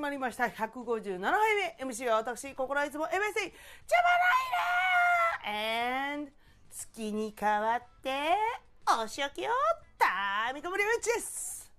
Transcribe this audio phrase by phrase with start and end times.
[0.00, 0.44] まりました。
[0.44, 1.84] 157杯目。
[1.84, 3.28] MC は私、心いつも MSC、ジャバ
[5.46, 6.32] ライラー !and、
[6.70, 8.10] 月に変わって、
[9.02, 9.50] お仕置きを、
[9.98, 11.70] タミコブリウッチです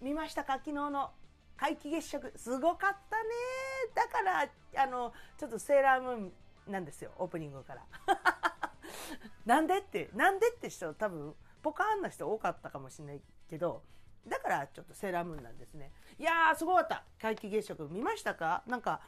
[0.00, 0.54] 見ましたか？
[0.54, 1.10] 昨日の
[1.58, 2.32] 皆既月食。
[2.36, 3.28] すごかったね。
[3.94, 4.48] だから、
[4.82, 6.32] あの、ちょっとセーラームーン
[6.68, 7.84] なんですよ、オープニングから。
[9.44, 13.82] なんでって、なんでって人多分、ポカーンな人多かったかもしれないけど、
[14.28, 15.90] だからちょっとセーラームーンなんですね。
[16.18, 17.04] いやー、すごかった。
[17.20, 18.62] 皆既月食見ましたか？
[18.66, 19.00] なんか、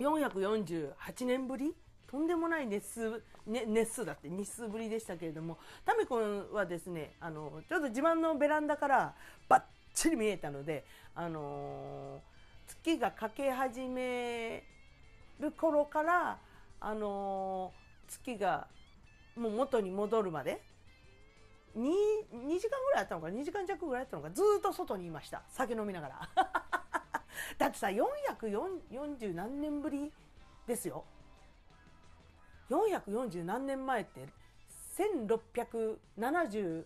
[0.00, 1.74] 448年ぶり？
[2.10, 9.14] とんでもない熱数、ね、熱数だって日数ぶりでしたけれども、タミコンはですね、あの、ちょっと自慢のベランダから
[9.48, 9.62] バッ
[9.94, 10.84] チリ見えたので、
[11.14, 12.32] あのー
[12.84, 14.62] 月が欠け始め
[15.40, 16.38] る頃から、
[16.80, 18.66] あのー月が
[19.36, 20.60] もう元に戻るまで
[21.76, 25.42] 2, 2時間ぐらいあったのか2時間弱ぐらいあったのかずっと外にいました。
[25.48, 26.28] 酒飲みながら。
[27.58, 30.12] だってさ440何年ぶり
[30.66, 31.04] ですよ。
[32.70, 34.28] 440何年前って
[34.96, 36.84] 1676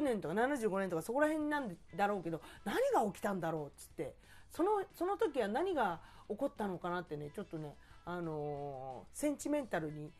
[0.00, 4.14] 年とか75年とかそこら辺なんだろうけど何が起きたんだろうっつって。
[4.52, 10.10] そのその時は何が起こったのかなってねちょっとねあのーセンチメンタルに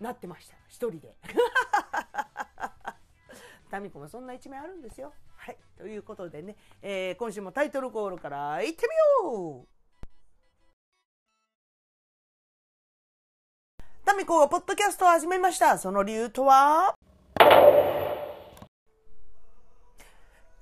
[0.00, 0.56] なってました。
[0.68, 1.16] 一人で。
[3.70, 5.12] タミコもそんな一面あるんですよ。
[5.36, 5.56] はい。
[5.76, 8.86] ということでね、えー今週もタイトルコールから行って
[9.24, 9.78] みよう
[14.04, 15.76] タミコがポッドキャストを始めました。
[15.78, 16.94] その理由とは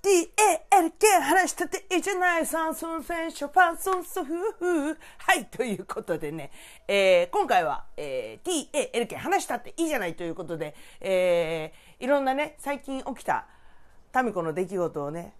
[0.02, 6.50] ?DALK 話したっていいじゃないサンソン選手ファンソンソフフはい、ということでね、
[6.88, 13.46] えー今回は、えー DALK 話したっていいじゃないということで、えーいろんなね、最近起きた
[14.12, 15.34] タミコの出来事をね、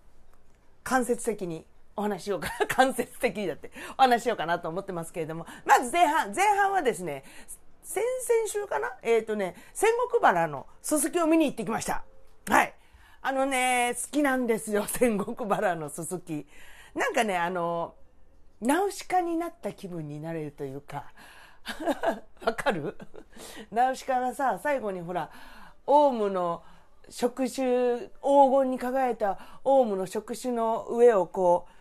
[0.85, 1.65] 間接的に
[1.97, 7.25] お話しようか、 間接的にだってお話ししようかなと思ってますけれども、まず前半、前半はですね、
[7.83, 12.05] 先々週かなえっ、とね、仙石原のすすきを見に行ってきました。
[12.49, 12.75] はい。
[13.23, 16.47] あのね、好きなんですよ、 仙石原のすすき。
[16.95, 17.95] なんかね、あの、
[18.61, 21.13] ナウシカになった気分になれるというか、
[22.45, 22.97] わかる？
[23.71, 25.31] ナウシカがさ、最後にほら、
[25.87, 26.63] オウムの
[27.09, 31.73] 触手、黄金に輝いたオウムの触手の上をこう、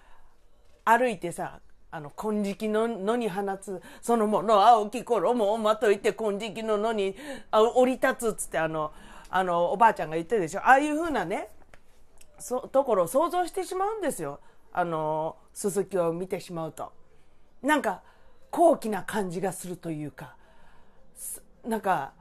[0.85, 1.59] 歩いてさ、
[1.91, 7.15] あの、金色の野に放つ、そのもの青き衣をまといて金色の野に
[7.51, 8.91] あ降り立つっつってあの、
[9.29, 10.59] あの、おばあちゃんが言ってるでしょ。
[10.59, 11.49] ああいう風なね、
[12.37, 14.39] そ、ところを想像してしまうんですよ。
[14.71, 16.91] あの、鈴木を見てしまうと。
[17.63, 18.01] なんか、
[18.51, 20.35] 高貴な感じがするというか、
[21.63, 22.13] なんか、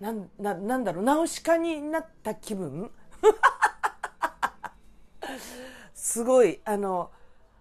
[0.00, 2.90] なん、ななんだろう、ナウシカになった気分？
[5.94, 7.10] すごい、あの、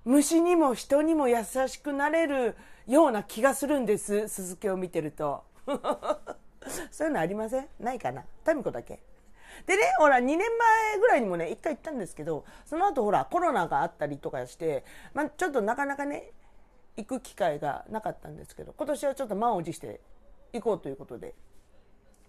[0.05, 2.55] 虫にも人にも優しくなれる
[2.87, 5.43] ような気がするんです、鈴木を見てると。
[6.91, 7.67] そういうのありません？
[7.79, 8.23] ないかな？
[8.43, 8.99] タミコだけ。
[9.65, 10.47] でね、ほら、2年前
[10.99, 14.83] ぐらいにもね、一回行ったんですけど、その後ほら、コロナがあったりとかして、
[15.13, 16.31] まあ、ちょっとなかなかね、
[16.97, 20.01] 行く機会がなかったんですけど、今年はちょっと満を持して
[20.53, 21.35] 行こうということで、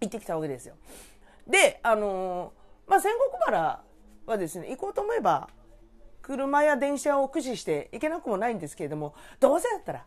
[0.04, 0.74] 行ってきたわけですよ。
[1.46, 3.82] で、あのーまあ、仙石原
[4.26, 5.48] はですね、行こうと思えば、
[6.22, 10.06] 車や電車を駆使して行けなくもないんですけれども、どうせだったら、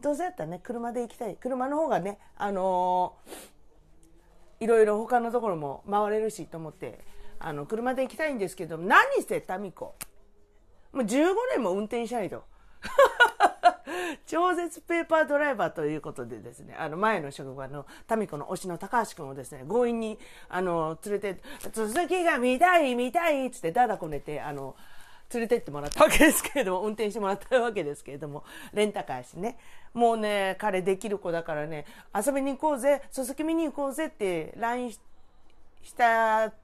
[0.00, 1.36] どうせだったらね、車で行きたい。
[1.36, 3.52] 車の方がね、あのー
[4.62, 7.00] いろいろ他のところも回れるしと思って、
[7.40, 9.96] あの、車で行きたいんですけど、何せタミコ。
[10.92, 12.44] もう15年も運転しないと。
[14.32, 24.74] 超絶ペーパードライバーということでですね、あの前の職場のタミコの推しの高橋君をですね、強引に、あの、連れて、続きが見たい見たいっつってだだこねて、あの、
[25.34, 28.42] 連れてってもらったわけですけれども、運転してもらったわけですけれども、
[28.72, 29.58] レンタカーしね。
[29.92, 31.84] もうね、彼できる子だからね、
[32.14, 34.98] 遊びに行こうぜ、鈴木見に行こうぜって LINE し
[35.94, 36.54] た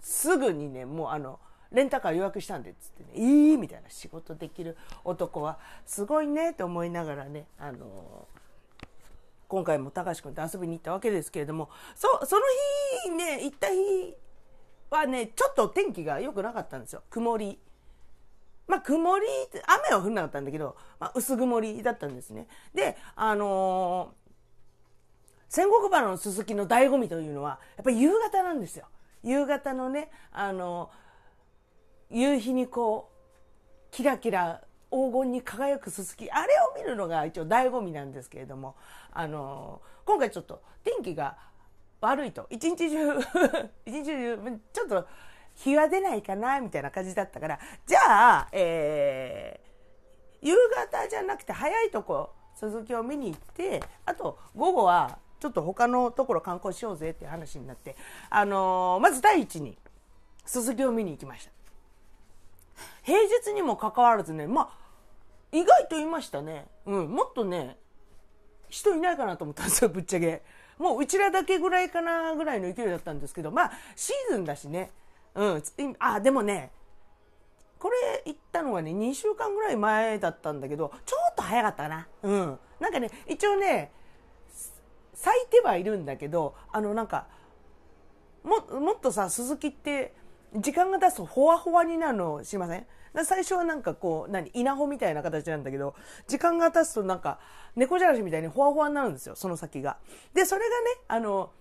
[0.00, 1.40] すぐにね、もうあの、
[1.74, 8.26] レンタカー予約したんでっつってね、いいみたいな仕事できる男はすごいねと思いながらね、あの
[9.48, 12.42] 今回も高橋君と遊びに行ったわけですけれども、そ、その
[13.04, 14.16] 日ね、行った日
[14.90, 17.02] はね、ちょっと天気が良くなかったんですよ。
[17.10, 17.58] 曇り。
[18.66, 19.26] まあ、曇り、
[19.90, 22.48] 雨は降らなかったんだけど、まあ、薄曇りだったんですね。
[22.74, 24.24] で、あのー
[25.54, 28.86] 戦国原の鈴木の醍醐味というのは、やっぱり夕方なんですよ。
[29.22, 30.90] 夕方のね、あの
[32.10, 33.14] 夕日にこう、
[33.90, 38.76] キラキラ黄金に輝くすすき、あれを見るのが一応醍醐味なんですけれども、
[39.12, 41.36] あの今回ちょっと天気が
[42.00, 43.18] 悪いと、一日中、
[43.84, 45.06] 一日中、ちょっと
[45.54, 48.00] 日は出ないかなみたいな感じだったから、じゃ
[48.38, 50.54] あ、えー、夕
[50.90, 57.96] 方じゃなくて早いとこ、鈴木を見に行って、あと午後はちょっと他のところ観光しようぜっていう話になって、
[58.30, 59.76] あのー、まず第一に、
[60.44, 61.63] 鈴木を見に行きました。
[63.02, 64.84] 平日にもかかわらずね、まあ、
[65.52, 66.66] 意外といましたね。
[66.86, 67.76] うん、もっとね、
[68.68, 70.42] 人いないかなと思ったんですよ、ぶっちゃけ。
[70.78, 74.90] もううちらだけぐらいかなぐらいの勢いだったんですけど、まあ、シーズンだしね。
[75.34, 75.62] うん、
[75.98, 76.72] あ、でもね、
[77.78, 82.08] これ行ったのはね、2週間ぐらい前だったんだけど、ちょっと早かったな。
[82.22, 82.58] うん。
[82.80, 83.92] なんかね、一応ね、
[85.12, 87.26] 咲いてはいるんだけど、あのなんか、
[88.42, 90.14] も、もっとさ、鈴木って、
[90.54, 92.86] 時間が経つとほわほわになるのしません？
[93.24, 95.94] 最初はなんかこう、何、稲穂みたいな形なんだけど、
[96.26, 97.38] 時間が経つとなんか、
[97.76, 99.98] 猫じゃらしみたいにほわほわになるんですよ、その先が。
[100.32, 100.74] で、それがね、
[101.08, 101.52] あの、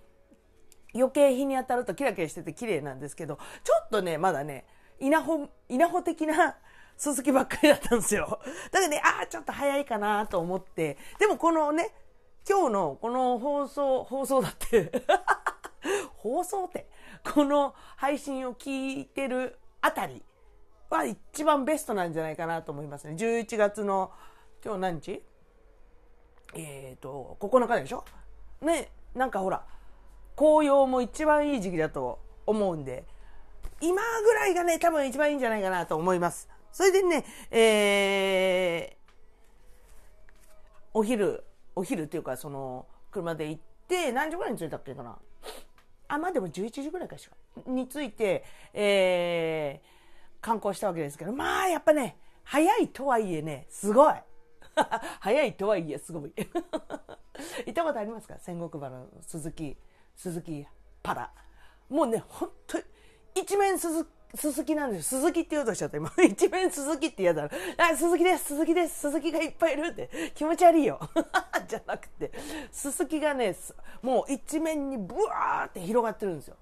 [0.96, 4.66] 余計日に当たるとキラキラしてて綺麗なんですけど、ちょっとね、まだね、
[5.00, 6.56] 稲穂、稲穂的な
[6.98, 8.40] 鈴木ばっかりだったんですよ。
[8.72, 11.94] だからね、ああ、ちょっと早いかなと思って、でもこのね、
[12.48, 14.92] 今日のこの放送、放送だって
[16.18, 16.88] 放送って、
[17.24, 20.22] この配信を聞いてるあたり
[20.90, 23.16] は一番ベストなんじゃないかなと思いますね。
[23.16, 24.12] 11月の、
[24.64, 25.24] 今日何日？
[26.56, 28.06] えっ、ー、と、9日でしょ？
[28.62, 29.66] ね、なんかほら、
[30.36, 33.06] 紅葉も一番いい時期だと思うんで、
[33.82, 36.48] 今ぐらいがね、多分一番いいんじゃないかなと思います。
[36.72, 39.12] それでね、えー、
[40.94, 41.44] お昼、
[41.76, 45.18] お昼っていうか、その、車で行って、何時ぐらいに着いたっけかな？
[46.14, 47.72] あ、まあでも11時ぐらいかしら。
[47.72, 48.44] について、
[48.74, 54.14] えー、観光したわけですけど、まあやっぱね、早いとはいえね、すごい。
[55.20, 56.34] 早いとはいえ、すごい。
[57.66, 58.36] 行ったことありますか？
[58.40, 59.78] 戦国馬の鈴木、
[60.16, 60.66] 鈴木
[61.02, 61.32] パラ。
[61.90, 62.84] もうね、本当に、
[63.36, 65.22] 一面鈴木鈴木なんですよ。
[65.22, 65.98] 鈴木って言おうとしちゃった。
[65.98, 70.10] 今、 一面鈴木って嫌だろあ、鈴木です、鈴木です、鈴木がいっぱいいるって。
[70.34, 71.00] 気持ち悪いよ。
[71.68, 72.32] じゃなくて、
[72.72, 73.56] 鈴木がね、
[74.02, 76.56] もう一面にブワーって広がってるんですよ。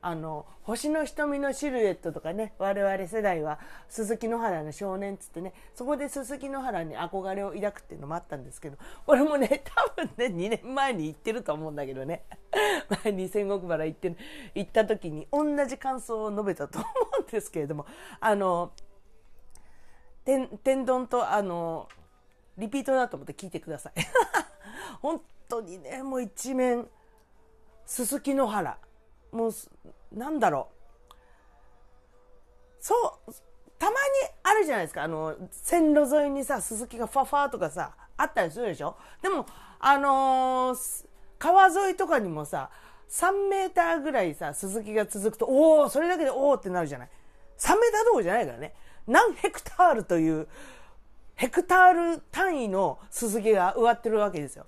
[0.00, 2.54] あの星の瞳のシルエットとかね。
[2.58, 5.52] 我々世代は鈴木野原の少年っつってね。
[5.74, 8.76] そこで鈴木野原に憧れを抱くっていうのもあったんですけど。
[9.06, 12.22] 俺もね多分ね2年前に行ってると思うんだけどね。
[13.04, 14.16] 前に仙石原行って
[14.54, 16.88] 行った時に同じ感想を述べたと思
[17.20, 17.86] うんですけれども
[18.20, 18.72] あの
[20.24, 21.88] 天丼とあの
[22.56, 23.92] リピートだと思って聞いてください
[25.00, 26.88] 本当にねもう一面
[27.86, 28.78] 鈴木野原
[29.32, 29.52] もう、
[30.12, 30.74] なんだろう。
[32.80, 32.94] そ
[33.26, 33.32] う、
[33.78, 33.96] たまに
[34.42, 35.02] あるじゃないですか。
[35.02, 38.96] あの、線路沿いにさ、鈴木がファファーとかさ、あったりするでしょ？
[39.22, 39.46] でも、
[39.78, 41.06] あのー、
[41.38, 42.70] 川沿いとかにもさ、
[43.10, 47.08] 3メーターぐらいさ、鈴木が続くと、おおそれだけでおおってなるじゃない
[47.58, 48.74] ？3メーターどころじゃないからね。
[49.06, 50.46] 何ヘクタールという、
[51.34, 54.66] ヘクタール単位の鈴木が植わってるわけですよ。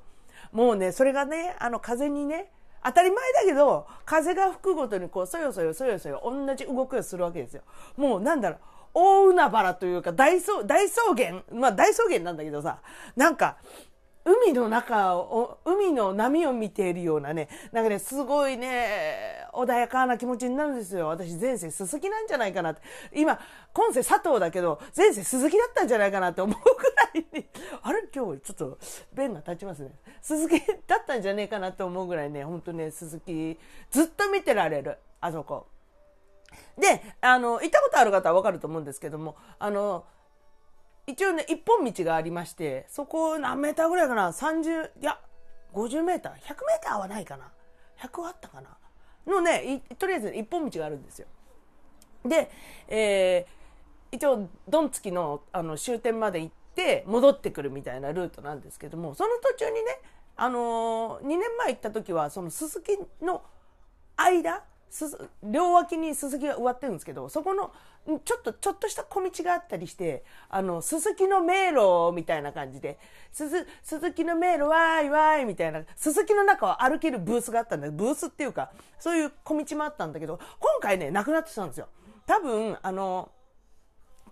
[0.52, 2.50] もうね、それがね、あの風にね、
[2.82, 7.62] 当たり前だけど、風が吹くごとにこう、そよそよそよそよ、同じ動きをするわけですよ。
[7.96, 8.58] もうなんだろう、
[8.94, 11.42] 大海原というか大草、大草原？
[11.52, 12.78] まあ大草原なんだけどさ、
[13.16, 13.56] なんか、
[14.24, 21.08] 海の中を、海の波を見ているようなね、なんかね、すごいね、穏やかな気持ちになるんですよ。
[21.08, 22.82] 私前世鈴木なんじゃないかなって。
[23.14, 23.38] 今、
[23.72, 27.48] 今世佐藤だけど、前世鈴木だったんじゃないかなって思うくらいに、
[27.82, 28.02] あれ？
[28.14, 28.78] 今日ちょっと
[29.12, 29.98] 弁が立ちますね。
[30.20, 33.58] 鈴木だったんじゃねえかなって思うぐらいね、本当ね、鈴木、
[33.90, 34.98] ずっと見てられる。
[35.20, 35.66] あそこ。
[36.76, 40.04] で、あの、行ったことある方はわかると思うんですけども、あの、
[41.06, 45.18] 一応ね、一本道がありまして、そこ何メーターぐらいかな ?30、いや、
[45.72, 47.50] 50メーター ?100 メーターはないかな
[48.00, 48.76] ?100 あったかな？
[49.26, 51.26] のね、とりあえず一本道があるんですよ。
[52.24, 52.50] で、
[52.88, 59.80] えー、一応、ドンツキのあの終点まで行って戻ってくるみたいなルートなんですけども、その途中にね、
[60.36, 63.42] あのー、2年前行った時は、そのすすきの
[64.16, 67.72] 間、す両脇にすすきが植わってるんですけど、そこの、
[68.24, 72.98] ちょっと、ちょっとした小道があったりして、あの、すすきの迷路みたいな感じで、
[73.30, 81.88] すす、すすきの迷路わーいわーいみたいな、すすきの中を歩けるブースがあったんだブースっていうか、そういう小道もあったんだけど、今回ね、なくなってたんですよ。
[82.26, 83.30] 多分、あの、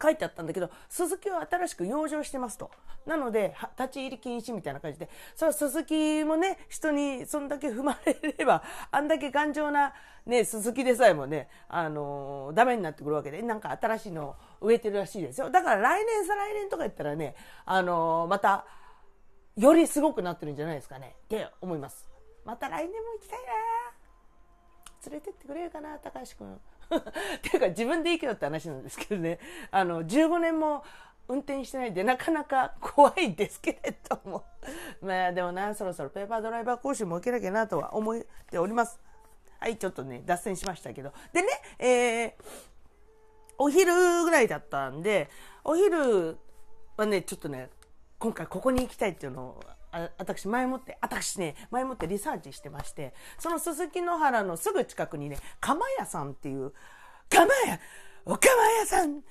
[0.00, 2.70] 書いてあったんだけど、鈴木は新しく養生してますと。
[3.06, 9.94] なので、立ち入り禁止みたいな感じで、それは鈴木もね、人にそんだけ踏まれれば、あんだけ頑丈な、
[10.26, 15.50] ね、鈴木でさえもね、あのー、ダメになってくるわけで、なんか新しいのを植えてるらしいですよ。
[15.50, 18.66] だから来年再来年とか言ったらね、あのー、また、
[19.56, 22.08] よりすごくなってるんじゃないですかね、って思います。
[22.44, 23.46] また来年も行きたいな
[25.10, 26.60] 連れてってくれるかな、高橋君。
[27.42, 29.38] ていうか自分でいいけどって話なんですけどね、
[29.70, 30.84] あの、15年も
[31.28, 34.44] 運転してないんでなかなか怖いですけれども。
[35.02, 38.98] まあでもな、そろそろペーパードライバー講習も受けなきゃなとは思っております。
[39.60, 41.12] はい、ちょっとね、脱線しましたけど。
[41.32, 42.32] でね、えー、
[43.58, 43.92] お昼
[44.24, 45.28] ぐらいだったんで、
[45.64, 46.38] お昼
[46.96, 47.70] はね、ちょっとね、
[48.18, 49.60] 今回ここに行きたいっていうのを
[49.92, 56.72] あ私前もって、私ね、前もってリサーチしてまして、その鈴木野原のすぐ近くにね、釜屋さんっていう、
[57.30, 57.78] 釜屋
[58.24, 59.22] お釜屋さん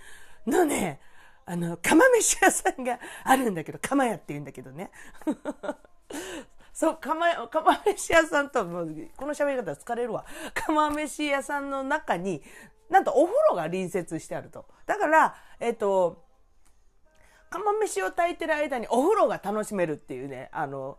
[0.47, 0.99] のね、
[1.45, 4.91] あの、釜飯屋さんが あるんだけど、釜屋って言うんだけどね。
[6.73, 10.25] そう、釜、釜飯屋さんと、もうこの喋り方疲れるわ。
[10.53, 12.43] 釜飯屋さんの中に、
[12.89, 14.65] なんとお風呂が隣接してあると。
[14.85, 16.26] だから、えっ、と、
[17.49, 20.97] 釜飯を炊いてる間にお風呂が楽しめるっていうね、あの、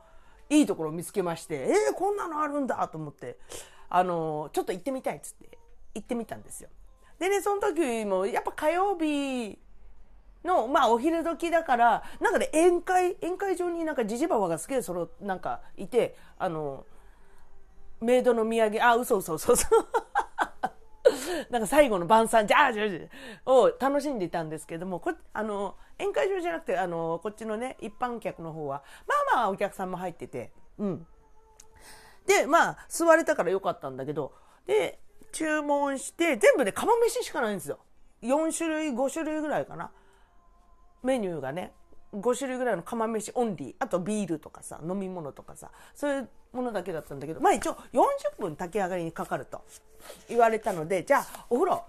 [0.51, 3.39] いいところを見つけまして、えー、こんなのあるんだと思って、
[3.91, 5.59] あの、ちょっと行ってみたいっつって
[5.95, 6.69] 行ってみたんですよ。
[7.19, 9.59] でね、その時も、やっぱ火曜日
[10.45, 16.87] の、まあお昼時だから、なんかね、宴会、宴会場になんかジジババがすげえその、なんかいて、あの、
[18.01, 19.67] メイドの土産、あ、嘘嘘嘘嘘。
[21.51, 23.01] なんか最後の晩餐、じゃあじゃあじゃ
[23.51, 31.07] を楽しんでいたんですけども、これあの、宴会場じゃなくて、あの、こっちのね、一般客の方は、まあまあお客さんも入ってて、うん。
[32.27, 34.33] で、まあ、座れたからよかったんだけど、
[34.67, 35.01] で、
[35.33, 37.79] 注文して、全部で釜飯しかないんですよ。
[38.23, 39.91] 4種類、5種類ぐらいかな。
[41.03, 41.73] メニューがね、
[42.13, 49.63] 5種類ぐらいの釜飯オンリー、あとビールとかさ、飲み物とかさ、そういうものだけだったんだけど、まあ一応40分炊き上がりにかかると
[50.29, 51.85] 言われたので、じゃあお風呂、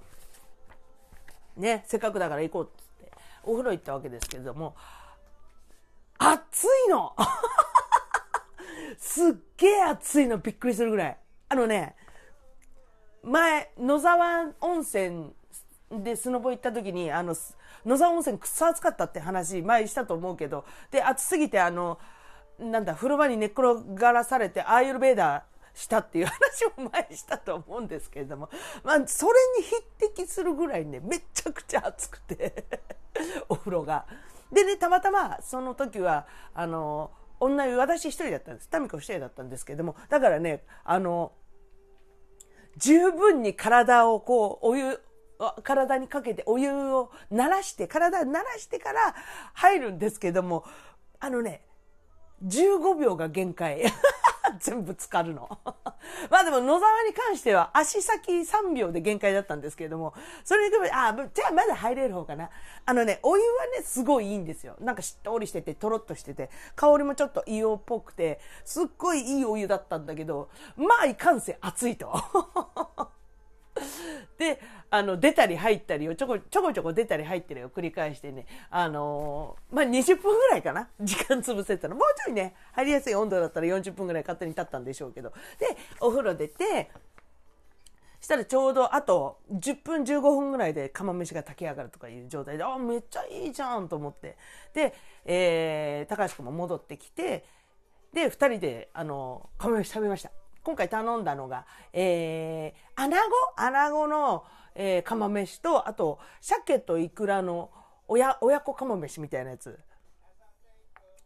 [1.57, 2.67] ね、せっかくだから行こうっ、
[3.43, 4.75] お風呂行ったわけですけれども、
[6.17, 7.15] 暑いの
[8.97, 11.17] すっげえ暑いのびっくりするぐらい。
[11.49, 11.95] あのね、
[13.23, 15.33] 前、野沢温泉
[15.91, 17.35] でスノボ行った時に、あの、
[17.85, 21.99] 野沢温泉くっそ暑かったって話前したと思うけど、で、暑すぎてあの、
[22.59, 25.41] なんだ、風呂場に寝っ転がらされてアーユルベーダー
[25.79, 28.49] したっていう話を前にしたと思うんですけれども、
[28.83, 29.81] まあ、それに匹
[30.15, 32.65] 敵するぐらいね、めちゃくちゃ暑くて
[33.47, 34.05] お風呂が。
[34.51, 38.67] でね、たまたまその時は、あの、女湯、私一人だったんです。
[38.67, 41.31] タミコ一人だったんですけども、だからね、あの、
[42.75, 44.99] 十分に体をこう、お湯、
[45.63, 49.15] 体にかけてお湯を慣らして、体を慣らしてから
[49.53, 50.65] 入るんですけども、
[51.21, 51.61] あのね、
[52.43, 53.83] 15秒が限界。
[54.59, 55.49] 全部浸かるの。
[56.29, 60.13] まあでも野沢に関しては足先3秒で限界だったんですけれども、
[60.43, 62.49] それに比べて、あ、じゃあまだ入れる方かな。
[62.85, 64.75] あのね、お湯はね、すごいいいんですよ。
[64.79, 72.13] なんかしっとりしてて、とろっとしてて、香りもちょっと硫黄っぽくて、すっごいいいお湯だったんだけど、まあいかんせ熱いと。
[74.37, 74.59] で、
[74.89, 85.29] あの、出たり入ったりをちょこちょこちょこ出たり入ったりを繰り返してね、あのー、まあ、20分ぐらいかな 時間潰せたら、もうちょいね、入りやすい温度だったら40分ぐらい勝手に経ったんでしょうけど。
[85.59, 86.91] で、お風呂出て、
[88.21, 94.37] したらちょうどあと10分15分ぐらいで釜飯が炊き上がるとかいう状態で、あ、めっちゃいいじゃんと思って。
[94.73, 94.93] で、
[95.25, 97.45] えー、高橋君も戻ってきて、
[98.13, 100.31] で、二人で、あの、釜飯食べました。
[100.63, 104.43] 今回頼んだのが、えー、穴子穴子の、
[104.75, 107.71] えー、釜飯と、あと、鮭とイクラの
[108.07, 109.79] 親、親子釜飯みたいなやつ。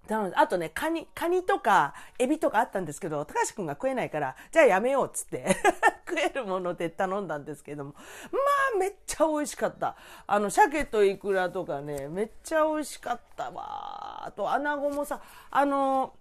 [0.08, 5.56] 頼んで、あとね、カニ、カニとか、エビとかあったんですけど、高橋くんが食えないから、じゃあやめようっつって
[6.08, 8.40] 食えるもので頼んだんですけども、ま
[8.76, 9.96] あ、めっちゃ美味しかった。
[10.28, 14.26] あの、鮭とイクラとかね、めっちゃ美味しかったわ。
[14.26, 16.16] あと、穴子もさ、あの、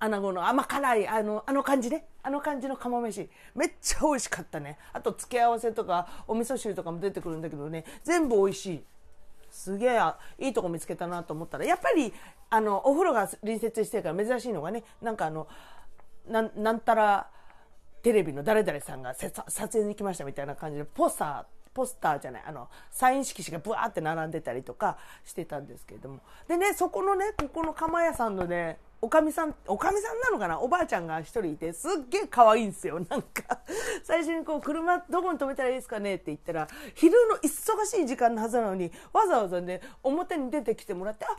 [0.00, 2.06] 穴子の甘辛い、あの、あの感じね。
[2.22, 3.28] あの感じの釜飯。
[3.54, 4.78] めっちゃ美味しかったね。
[4.92, 8.84] あと、付け合わせとか、お味噌汁とかも出てくるんだけどね、全部美味しい。
[9.50, 10.00] すげえ、
[10.38, 12.14] いいとこ見つけたなと思ったら、やっぱり、
[12.48, 15.46] あの、お風呂が隣接してるから珍しいのがね、なんかあの、
[16.26, 17.28] なん、たら、
[18.02, 26.20] テレビの誰々さんが撮影に来ましたみたいな感じで、ポスター、ポスターじゃない、あの、サイン色紙がブワーって並んでたりとかしてたんですけれども。
[26.48, 30.60] でね、そこのね、ここの釜屋さんのね、おかみさん、おかみさんなのかな？
[30.60, 33.00] おばあちゃんが一人いて、すっげえ可愛いんですよ。
[33.08, 33.60] なんか、
[34.04, 41.38] 最初にこう、車どこに止めたらいいですかねって言ったら、昼の忙しい時間のはずなのに、わざわざね、表に出てきてもらって、あ、あの、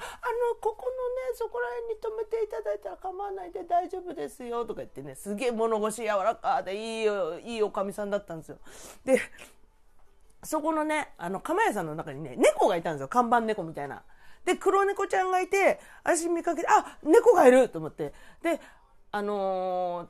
[0.60, 8.58] ここのね、そこら辺に止めていただいたら構わないで大丈夫ですよ、とか言ってね、すげえ物腰柔らかでいいよ、いいおかみさんだったんですよ。
[9.06, 9.20] で、
[10.44, 13.08] そこのね、あの、釜屋さんの中にね、猫がいたんですよ。
[13.08, 14.02] 看板猫みたいな。
[14.46, 18.14] で、黒猫ちゃんがいて、足見かけて、あ、猫がいると思って。
[18.42, 18.60] で、
[19.12, 20.06] あの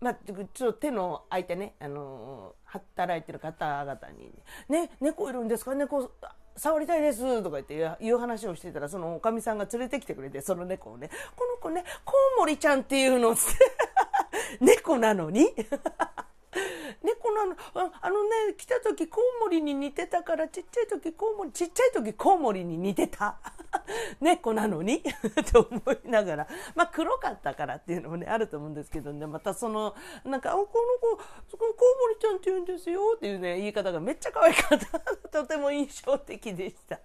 [0.00, 4.32] ー、まあ、ちょっと手の空いてね、あのー、働いてる方々に、
[4.68, 5.74] ね、猫いるんですか？
[5.74, 6.10] 猫、
[6.56, 7.42] 触りたいです。
[7.42, 13.40] とか言っていう話をしてたら、そのおかみさんが連れてきてくれて、その猫をね、この子ね、コウモリちゃんっていうのって
[14.60, 15.54] 猫なのに？
[17.04, 23.36] 猫なのああのね来た時コウモリに似てたからちっちゃい時コウモリちっちゃい時コウモリに似てた。
[24.20, 25.02] 猫なのに？
[25.52, 26.48] と思いながら。
[26.74, 29.26] まあ黒かったからっていうのもねあると思うんですけどね。
[29.26, 29.94] またその
[30.24, 30.76] なんか「この子
[31.58, 34.98] コウモリちゃんって言うんですよ」っていうね言い方がめっちゃ可愛かった。
[35.28, 36.98] とても印象的でした。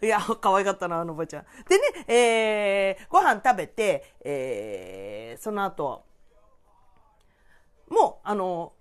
[0.00, 1.46] いや、可愛かったな、あのおばちゃん。
[1.68, 6.04] でね、えー、ご飯食べて、えー、その後、
[7.88, 8.72] もう、あの、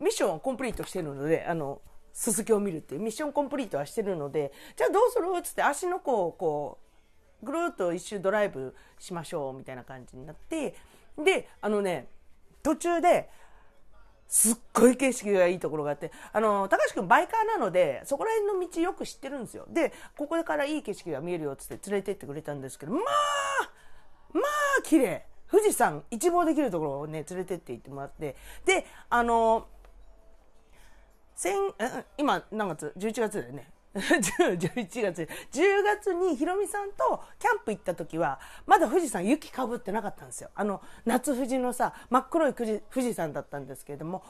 [0.00, 1.80] ミッションをコンプリートしてるので、あの、
[2.12, 5.26] すすきを見るっていうミッションコンプリートはしてるので、じゃあどうする？
[5.38, 6.78] っつって足の甲をこ
[7.42, 10.74] う、ぐるっと一周ドライブしましょうみたいな感じになって、
[11.16, 12.08] で、あのね、
[12.62, 13.30] 途中で、
[14.28, 19.66] すっごい景色がいいところがあって、あの、高橋くんバイカーなので、そこら辺の道よく知ってるんですよ。
[19.68, 23.02] で、ここからいい景色が見えるよっつって連れてってくれたんですけど、まあ
[24.32, 24.40] ま
[24.78, 25.26] あ綺麗。
[25.50, 29.66] 富士山一望できるところをね、連れてって行ってもらって、で、あの、
[31.40, 31.54] 先、
[32.18, 33.66] 今何月 ?11 月だよね。
[33.96, 35.26] 11月。
[35.52, 40.50] 10月にひろみさんとキャンプ行った時は、まだ富士山雪かぶってなかったんですよ。
[40.54, 44.22] あの、夏富士のさ、真っ黒い富士富士山だったんですけれども、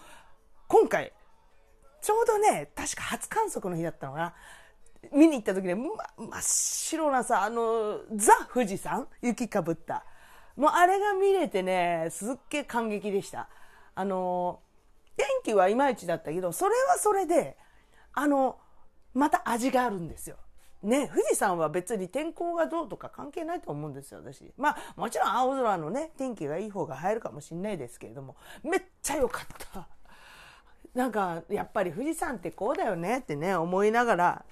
[0.68, 1.12] 今回、
[2.00, 4.34] ちょうどね、確か初観測の日だったのかな。
[5.12, 9.08] 見に行った時ね、ま、真っ白なさ、あの、ザ富士山？
[9.20, 10.04] 雪かぶった。
[10.54, 13.48] もうあれが見れてね、すっげえ感激でした。
[13.96, 14.60] あの、
[15.20, 17.58] 天気はいまいちだったけど、それはそれで、
[18.14, 18.58] あの、
[19.12, 20.36] また味があるんですよ。
[20.82, 24.50] ね、富士山は別に天候がどうとか関係ないと思うんですよ、私。
[24.56, 29.88] まあ、もちろん青空のね、天気がいい方が映えるかもしれないですけれども、めっちゃ良かった。
[30.94, 34.44] なんか、やっぱり富士山ってこうだよねってね、思いながら、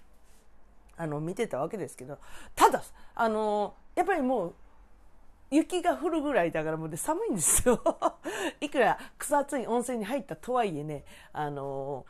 [0.98, 2.18] あの、見てたわけですけど、
[2.54, 2.82] ただ、
[3.14, 4.54] あの、やっぱりもう、
[5.50, 7.82] 雪が降るぐらいだからもうで寒いんですよ。
[8.60, 12.04] いくら草厚い温泉に入ったとはいえね、あの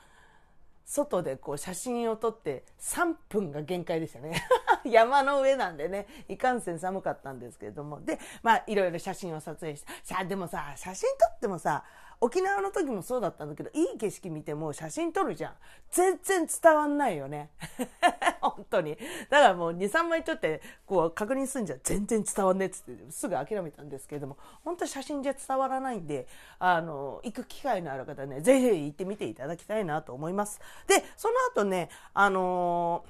[0.87, 4.43] ー、外でこう写真を撮って3分が限界でしたね。
[4.85, 8.01] 山の上なんでね、いかんせん寒かったんですけれども。
[8.01, 11.85] で、まあいろいろ写真を撮影して、さあでもさ、写真撮ってもさ、
[12.21, 15.53] 沖縄の時もそうだったんだけど、いい景色見ても写真撮るじゃん。
[15.91, 17.51] 全然伝わんないよね。
[18.41, 18.97] 本当に。
[19.31, 26.27] だからもう2、3枚撮って、こう確認すんじゃ全然伝わんねえっつってすぐ諦めたんですけれども、本当写真じゃ伝わらないんで、
[26.59, 30.61] あの、行く機会のある方ね、ぜひ行ってみていただきたいなと思います。
[30.89, 33.05] で、その後ね、あの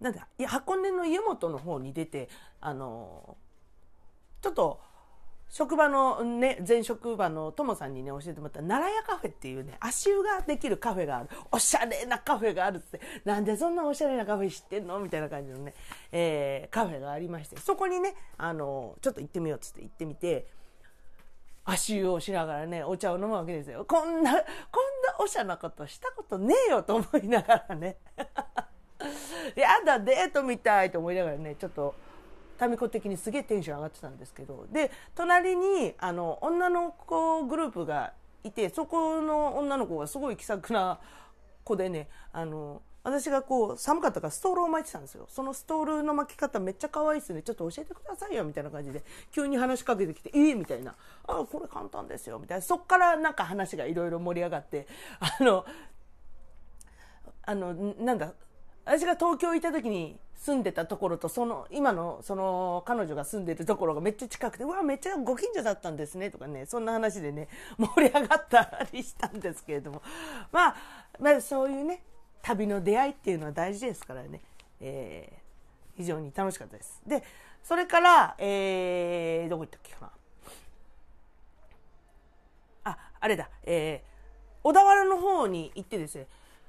[0.00, 2.28] ー、なんだ、箱根の湯本の方に出て、
[2.60, 4.91] あのー、ちょっと、
[5.52, 11.28] 職場のね、前職場のともさんにね、教えてもらった奈良屋カフェっていうね、足湯ができるカフェがある。
[11.50, 12.98] おしゃれなカフェがあるって。
[13.26, 15.74] なんでそんなおしゃれなカフェ知ってんのみたいな感じのね、
[16.10, 20.46] えー、カフェがありまして、そこにね、あの、ちょっと行ってみようっつって行ってみて、
[21.66, 23.84] 足湯をしながらね、お茶を飲むわけですよ。
[23.84, 24.44] こんな、こんな
[25.18, 27.98] おしゃなことしたことねえよと思いながらね。
[29.54, 31.94] やだ、デートみたいと思いながらね、ちょっと、
[32.68, 34.66] 民子的にすげえテンション上がってたんですけど。
[34.70, 38.12] で隣にあの女の子グループが
[38.44, 40.98] いてそこの女の子がすごい気さくな
[41.64, 45.26] 子でねあの私がこう寒かったからストールを巻いてたんですよ。
[45.28, 47.42] そのストールの巻き方めっちゃ可愛いっすね。
[47.42, 50.94] ちょっと教えてくださいよみたいな感じで急に話しかけてきて「いい?」みたいな
[51.26, 52.62] 「あこれ簡単ですよ」みたいな。
[52.62, 54.86] そっからなんか話がいろいろ盛り上がって
[55.18, 55.64] あの
[57.44, 58.34] あのなんだ
[58.84, 67.46] 私が東京行った時に住んでたところとその今のその彼女が住んでるところがめっちゃ近くてうわめっちゃご近所だったんですねとかねそんな話でね
[67.78, 70.02] 盛り上がったりしたんですけれども
[70.50, 70.76] まあ、
[71.20, 72.02] まあ、そういうね
[72.42, 74.40] 旅の出会いっていうのは大事ですからね、
[74.80, 77.00] えー、非常に楽しかったです。
[77.06, 77.22] で
[77.62, 80.12] それから、えー、どこ行ったっけかな。
[82.82, 86.26] ああれだ、えー、小田原の方に行ってですね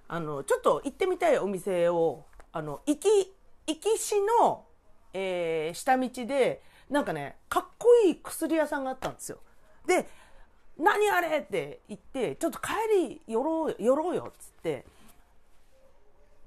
[0.07, 3.33] あのちょっと行ってみたいお店をあの行き
[3.67, 4.65] 行きしの、
[5.13, 9.39] えー、下道でなんかねかっこいい薬屋さんがあったんですよ。
[9.85, 10.07] で
[10.77, 12.73] 何あれって言ってちょっと帰
[13.09, 14.85] り寄ろう寄ろうよっつって。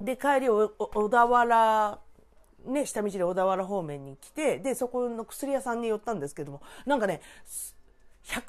[0.00, 2.00] で帰り小田原
[2.66, 7.20] ね、下道で小田原方面に来て、で、そこの薬屋さんに寄ったんですけども、なんかね、
[8.24, 8.42] 100、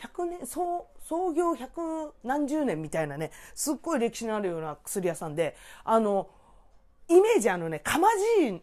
[0.00, 6.28] 100年、創、創業100何十年みたいなね、すっごい歴史のあるような薬屋さんで、あの、
[7.16, 8.60] イメージあのね、かまじい、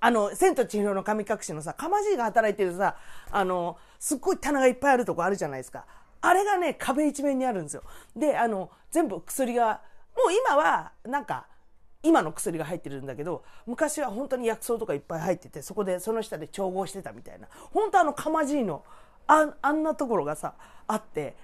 [0.00, 2.96] あの、千と千尋の神隠しのさ、かまじいが働いてるさ、
[3.30, 5.86] あの、すっごい棚がいっぱいあるとこあるじゃないですか。
[6.20, 7.82] あれがね、壁一面にあるんですよ。
[8.16, 9.80] で、あの、全部薬が、
[10.16, 11.46] もう今は、なんか、
[12.02, 17.48] 今の薬が入ってるんだけど、昔は本当に薬草とかいっぱい入ってて、そこでその下で調合してたみたいな。
[17.72, 18.84] 本当あの、かまじいの、
[19.28, 20.54] ああんなところがさ、
[20.88, 21.36] あって、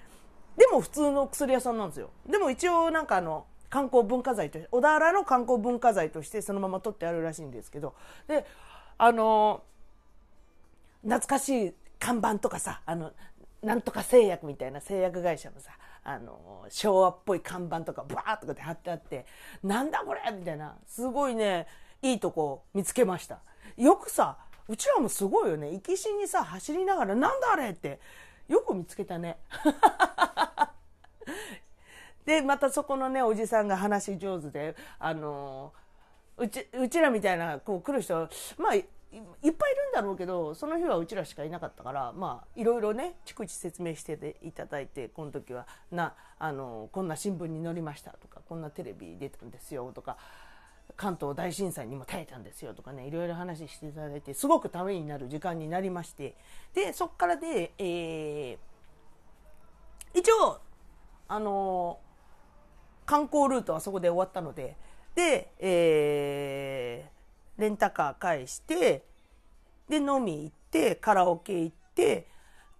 [0.56, 2.10] でも普通の薬屋さんなんですよ。
[2.28, 7.94] でも一応なんかあの、観光文化財として、小田原の観光文化財としてそのまま取ってあるらしいんですけど、
[8.26, 8.46] で、
[8.96, 9.62] あの、
[11.02, 13.12] 懐かしい看板とかさ、あの、
[13.62, 15.72] なんとか製薬みたいな製薬会社のさ、
[16.04, 19.26] あの、昭和っぽい看板とかバーッとかで貼ってあって、
[19.62, 21.66] なんだこれみたいな、すごいね、
[22.02, 23.40] いいとこ見つけました。
[23.76, 25.72] よくさ、うちらもすごいよね。
[25.72, 28.00] 行きしにさ、走りながら、なんだあれって、
[28.48, 29.38] よく見つけたね。
[32.28, 35.72] で、またそこのね、おじさんが話上手で、あの
[36.36, 39.54] うち、うちらみたいな、こう来る人、まあ、いっぱいいるん
[39.94, 50.18] だろうけどその日はうちらしかいなかったからまあいろいろね逐一説明していただいてこの時はなあのこんな新聞に載りましたとかこんなテレビ出たんですよとか
[50.94, 56.34] 関東大震災にも耐えたんですよとかねいろいろ話していただいてすごくためになる時間になりまして
[56.74, 60.60] でそこからで、えー、一応
[61.28, 61.98] あの
[63.08, 64.76] 観光ルートはそこで終わったので
[65.14, 67.18] で、えー
[67.58, 69.04] レンタカー返して、
[69.88, 72.28] で、飲み行って、カラオケ行って、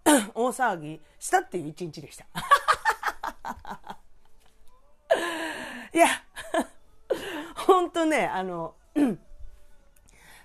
[0.34, 2.24] 大騒ぎしたっていう一日でした。
[5.92, 6.06] いや、
[7.66, 8.76] ほんとね、あの、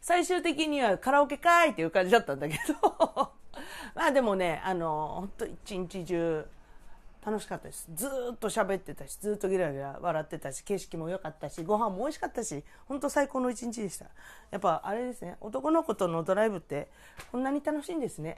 [0.01, 2.73] 最終的にはカラオケかいっていう感じだったんだけど
[3.95, 6.47] まあでもね、あの、ほんと一日中、
[7.25, 7.89] 楽しかったです。
[7.95, 14.05] ずっと喋ってたし、ずっとギラギラ笑ってたし、景色も良かったし、ご飯も美味しかったし、本当最高の一日でした。
[14.51, 16.89] やっぱあれですね、男の子とのドライブって
[17.31, 18.35] こんなに楽しいんですね。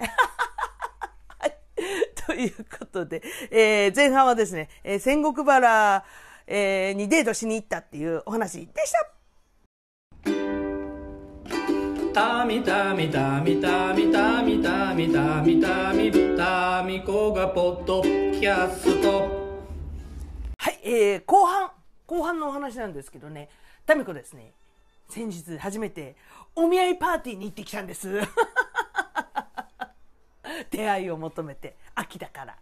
[1.39, 1.57] はい。
[2.27, 6.05] ということで、えー、前半はですね、えー、戦国原、
[6.45, 9.15] えー、にデートしに行ったっていうお話でした。
[12.13, 16.24] たみたみたみたみたみたみたみたみたみ
[16.75, 19.29] こがポッドキャスト。
[20.57, 21.71] はい、えー、後半
[22.05, 23.47] 後半のお話なんですけどね。
[23.85, 24.51] タミコですね。
[25.07, 26.17] 先日初めて
[26.53, 28.19] お見合いパーティーに行ってきたんです。
[30.69, 32.57] 出会いを求めて秋だから。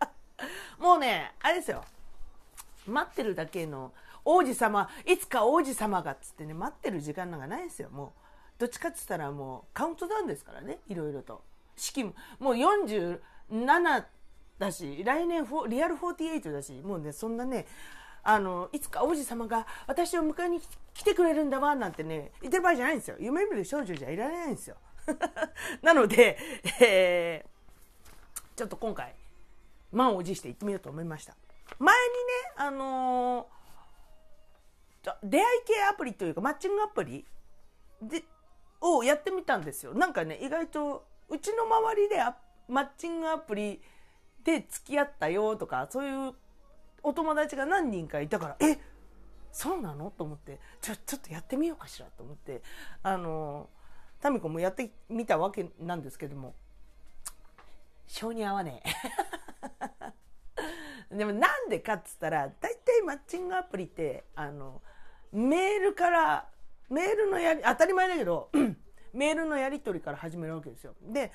[0.80, 1.84] もうねあれですよ。
[2.86, 3.92] 待ってるだけの
[4.24, 7.90] 王子様いつか王子様がっつってね待ってる時間なんかないですよ。
[7.90, 8.14] も
[8.56, 11.42] うどっちかっつったらもうカウントダウンですからねいろいろと。
[11.76, 12.56] 式ももう
[13.50, 14.04] 7
[14.58, 17.66] だし来年リアル48だしもうねそんなね
[18.22, 20.60] あのいつか王子様が私を迎えに
[20.94, 23.16] 来てくれるんだわなんてね言ってる場合じゃないんですよ。
[23.18, 24.76] 夢見る少女じゃいられないんですよ。
[25.82, 26.38] なので、
[26.80, 29.14] えー、ちょっと今回
[29.90, 31.34] 満を持して行ってみようと思いました。
[31.80, 37.26] 前にねあのー、出会い系アプリというかマッチングアプリ
[38.00, 38.22] で
[38.82, 39.94] をやってみたんですよ。
[39.94, 42.20] なんかね、意外と、うちの周りで
[42.72, 43.82] マッチングアプリ
[44.42, 46.34] で付き合ったよとか、そういう
[47.02, 48.78] お友達が何人かいたから、え
[49.52, 50.10] そうなの？
[50.10, 52.62] と思って、ちょ、ちょっとやってみようかしらと思って、
[53.02, 53.68] あの、
[54.20, 56.54] タミコもやってみたわけなんですけども、
[58.06, 58.82] 性に合わね
[61.10, 61.14] え。
[61.14, 64.80] でもなんでかっつったら、大体マッチングアプリって、あの、
[65.30, 66.48] メールから
[66.88, 68.50] メールのやり、当たり前だけど、
[69.12, 70.94] メールのやり取りから始めるわけですよ。
[71.02, 71.32] で、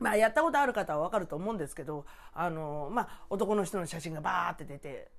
[0.00, 5.10] まあ、やったことある方はわかると思うんですけど、あの、まあ、男の人の写真がバーって出て、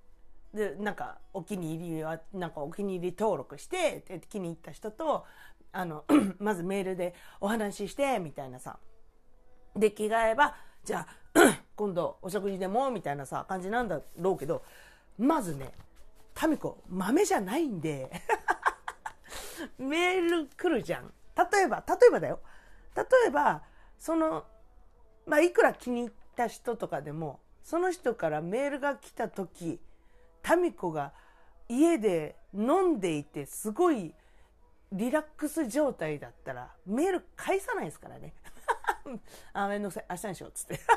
[0.53, 5.25] で、なんか、お気に入りは、なんかお気に入り登録して、気に入った人と、
[5.71, 6.05] あの、
[6.39, 8.79] まずメールでお話しして、みたいなさ。
[9.75, 14.63] で、着替えば、じゃあ、 今度お食事でも、みたいなさ、感じなんだろうけど、
[15.19, 15.71] まずね、
[16.33, 18.09] タミコ、豆じゃないんで
[19.77, 21.13] メール来るじゃん。
[21.51, 22.39] 例えば、例えばだよ。
[22.95, 23.61] 例えば、
[23.97, 24.45] その、
[25.29, 29.79] まあ、いくら気に入った人とかでも、その人からメールが来た時、
[30.41, 31.13] タミコが
[31.67, 34.15] 家で飲んでいて、すごい
[34.91, 38.33] リラックス状態だったら、メール返さないですからね。
[39.53, 40.05] あ、めんどくさい。
[40.09, 40.53] 明日にしようっ。
[40.53, 40.73] つって。
[40.73, 40.95] やった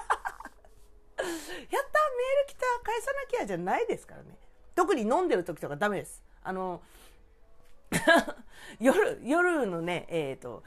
[1.20, 4.38] メール来た返さなきゃじゃないですからね。
[4.74, 6.24] 特に飲んでる時とかダメです。
[6.42, 6.80] あの、
[8.80, 10.62] 夜、夜のね、えっ、ー、と、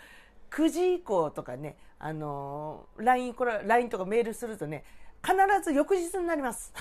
[0.56, 4.86] 9時以降とかね、あのー、LINE、これ、LINE とかメールするとね、
[5.22, 6.72] 必ず翌日になります。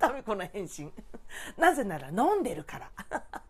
[0.00, 0.92] タミコの返信。
[1.56, 2.90] なぜなら飲んでるから。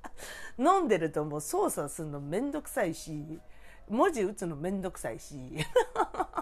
[0.59, 3.41] 飲んでるともう操作するのめんどくさいし、
[3.89, 5.57] 文字打つのめんどくさいし。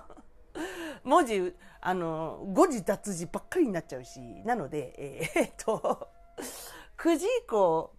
[1.05, 6.11] 文字、あの、誤字脱字ばっかりになっちゃうし、なので、えー、えっと、
[6.97, 7.95] 9時以降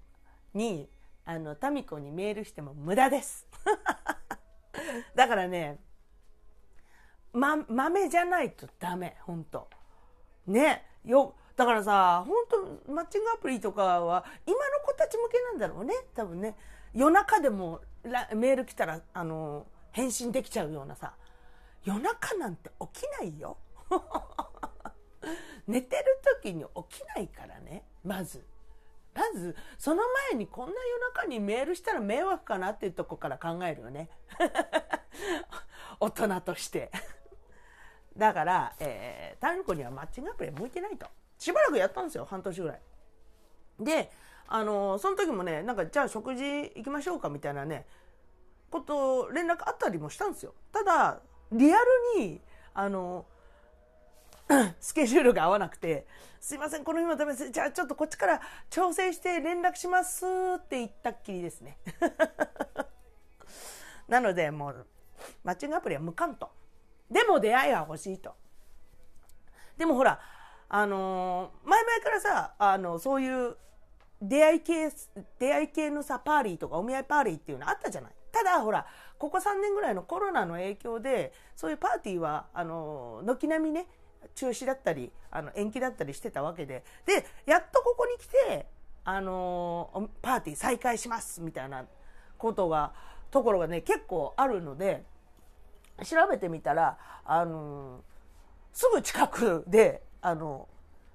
[0.54, 0.90] に、
[1.24, 3.48] あの、タミコにメールしても無駄です。
[5.16, 5.80] だからね、
[7.34, 9.70] ま、豆じゃないとダメ、本当
[10.48, 12.36] ね、よ、だからさ、本
[12.86, 16.56] 当マッチングアプリとかは、今の子たち向けなんだろうね、多分ね。
[16.94, 17.82] 夜中でも
[18.36, 21.14] メール来たら、あの、返信できちゃうようなさ、
[21.84, 23.58] 夜中なんて起きないよ。
[25.68, 26.04] 寝てる
[26.42, 28.46] 時に起きないからね、まず。
[29.18, 34.12] まず、その前にこんな夜中にメールしたら迷惑かなっていうとこから考えるよね。
[36.00, 36.92] 大人として。
[38.16, 41.08] だから、えー、タミコにはマッチングアプリ向いてないと。
[41.40, 42.82] しばらくやったんですよ、半年ぐらい。
[43.80, 44.12] で、
[44.48, 47.88] あの、その時もね、なんか、じゃあ食事行きましょうかみたいなね、
[48.70, 50.54] こと、連絡あったりもしたんですよ。
[50.72, 52.40] ただ、リアルに、
[52.76, 53.26] あの、
[54.80, 56.08] スケジュールが合わなくて、
[56.40, 57.52] すいません、この日もダメです。
[57.52, 60.26] じゃあちょっとこっちから調整して連絡します
[60.58, 61.78] って言ったっきりですね。
[64.08, 64.88] なので、もう、
[65.44, 66.50] マッチングアプリは無関と。
[67.10, 68.36] でも出会いは欲しいと。
[69.78, 70.20] でもほら、
[70.70, 73.58] あのー、前々からさ、あの、そういう
[74.22, 74.92] 出会い系、
[75.40, 78.12] 出会い系のさ、パーリーとかお見合いパーリーっていうのあったじゃない。
[78.32, 78.86] ただ、ほら、
[79.18, 83.88] ここ3年ぐらいのコロナの影響で、そういうパーティーは、あの、軒並みね、
[84.36, 88.68] 中止だったり、あの、延期だったりしてたわけで、で、やっとここに来て、
[89.04, 91.86] あの、パーティー再開します、みたいな
[92.38, 92.94] ことが、
[93.32, 95.04] ところがね、結構あるので、
[96.04, 98.04] 調べてみたら、あの、
[98.74, 100.68] すぐ近くで、あの、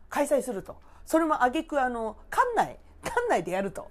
[0.09, 0.77] 開催すると。
[1.05, 3.88] それも挙句あの、館内、館内でやると。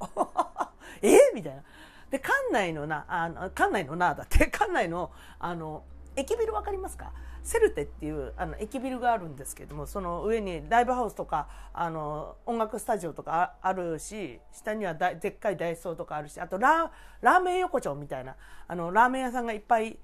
[1.02, 1.18] え？
[1.34, 1.64] みたいな。
[2.10, 5.84] で、館内のな、あの、館内のな、だって、館内の、あの、
[6.16, 7.14] 駅ビルわかりますか？
[7.44, 18.36] セルテっていうあの駅ビルがあるんですけどもその上にライブハウスとかあの音楽スタジオとかあるし下にはでっかいダイソーとかあるしあとラーメン横丁みたいな
[18.68, 19.98] あのラーメン屋さんがいっぱい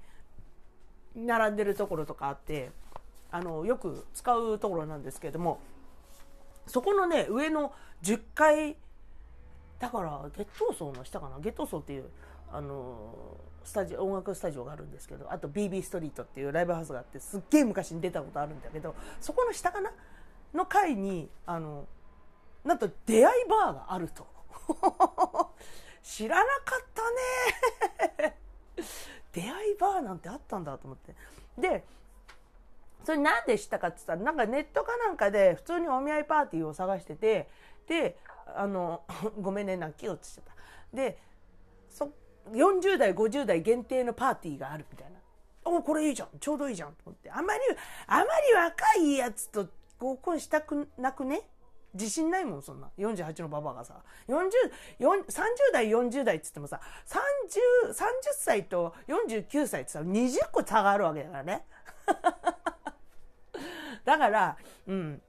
[1.14, 2.70] 並んでるところとかあって
[3.30, 5.60] あのよく使うところなんですけども
[6.66, 7.72] そこのね上の
[8.02, 8.76] 10階
[9.78, 11.38] だからゲット層の下かな？
[11.40, 12.04] ゲット層っていう
[12.52, 19.90] あのスタジオ音楽スタジオがあるんですけどあと BB ストリートっていうライブハウスがあってすっげえ昔に出たことあるんだけどそこの下かな？
[20.54, 21.86] の階にあの
[22.64, 24.26] なんと出会いバーがあると。
[26.02, 28.36] 知らなかったね。
[29.32, 31.14] 出会いバーなんてあったんだと思って。
[31.58, 31.84] で
[33.04, 37.48] それなんで知ったかって言ったらなんかネットかなんかで普通にお見合いパーティーを探してて
[37.86, 38.18] で
[38.56, 39.04] あの
[39.40, 40.96] ごめんね泣きよって言った。
[40.96, 41.18] で
[41.88, 42.10] そ
[42.50, 45.18] 40代50代限定のパーティーがあるみたいな。
[45.64, 46.28] おこれいいじゃん。
[46.40, 47.30] ちょうどいいじゃんと思って。
[47.30, 47.60] あまり
[48.06, 51.42] あまり若いやつと合コンしたくなくね？
[51.94, 52.90] 自信ないもんそんな。
[52.98, 54.02] 48のババアがさ。
[54.28, 54.50] 40
[54.98, 55.34] 30
[55.72, 61.66] 代40代っつってもさ 30, 30歳と49歳ってさ20個差があるわけだからね。
[64.04, 64.56] だから
[64.86, 65.22] うん。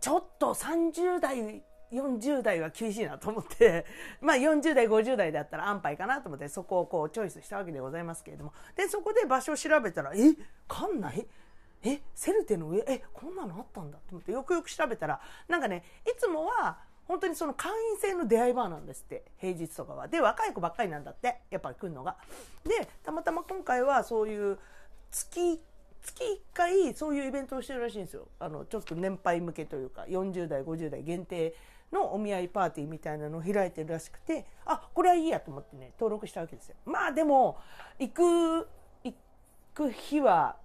[0.00, 3.86] ちょっと30代40代は厳しいなと思って、
[4.20, 8.52] まあ40代、50代だったら安牌かなと思ってそこをこうチョイスしたわけでございますけれども。
[8.74, 10.18] で、そこで場所を調べたら、え？
[10.68, 11.26] 館内？
[11.82, 12.00] え？
[12.14, 12.84] セルテの上？
[12.86, 13.02] え？
[13.12, 20.08] こんなのあったんだと思ってよくよく調べたらなんかねいつもは本当にその会員制の出会いバーなんですって平日とかは。
[20.08, 22.16] で若い子ばっかりなんだってやっぱり来るのが。
[22.64, 24.58] でたまたま今回はそういう
[25.10, 25.60] 月
[26.02, 28.28] 月1回そういうイベントをしてるらしいんですよ。
[28.40, 31.54] あのちょっと年配向けというか40代50代限定
[31.96, 37.58] のお見合いパーティーみたいなのを開いてるらしくてあこれはいいやと思ってね登録したわけですよまあでも
[37.98, 38.68] 行く
[39.04, 39.14] 行
[39.74, 40.56] く日は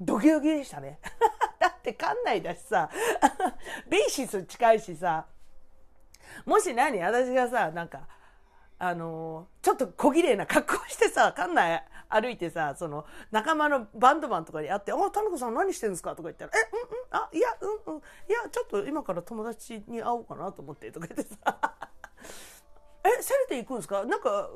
[0.00, 0.98] ドキドキでしたね。
[1.58, 2.90] だって館内だしさ、
[3.88, 5.26] ベーシス近いしさ、
[6.44, 8.06] もし何私がさ、なんか、
[8.78, 16.10] あのー、ちょっと小綺麗な格好してさ、館内歩いてさ、その、仲間のバンドマンとかに会って、あ、田中さん何してるんですか？
[16.10, 21.58] とか言ったら、え、うんうん、あ、いや、うんうん、いや、ちょっと今から友達に会おうかなと思ってとか言ってさ、
[23.04, 24.48] え、セルテ行くんですかなんか、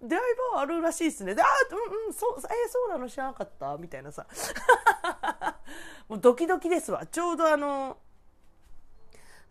[0.00, 0.20] 上、出会い
[0.52, 1.34] バーあるらしいっすね。
[1.34, 4.26] で、あ、うんうん、そう、えそうなの知らなかったみたいなさ。
[6.08, 7.06] もうドキドキですわ。
[7.06, 7.96] ちょうどあの、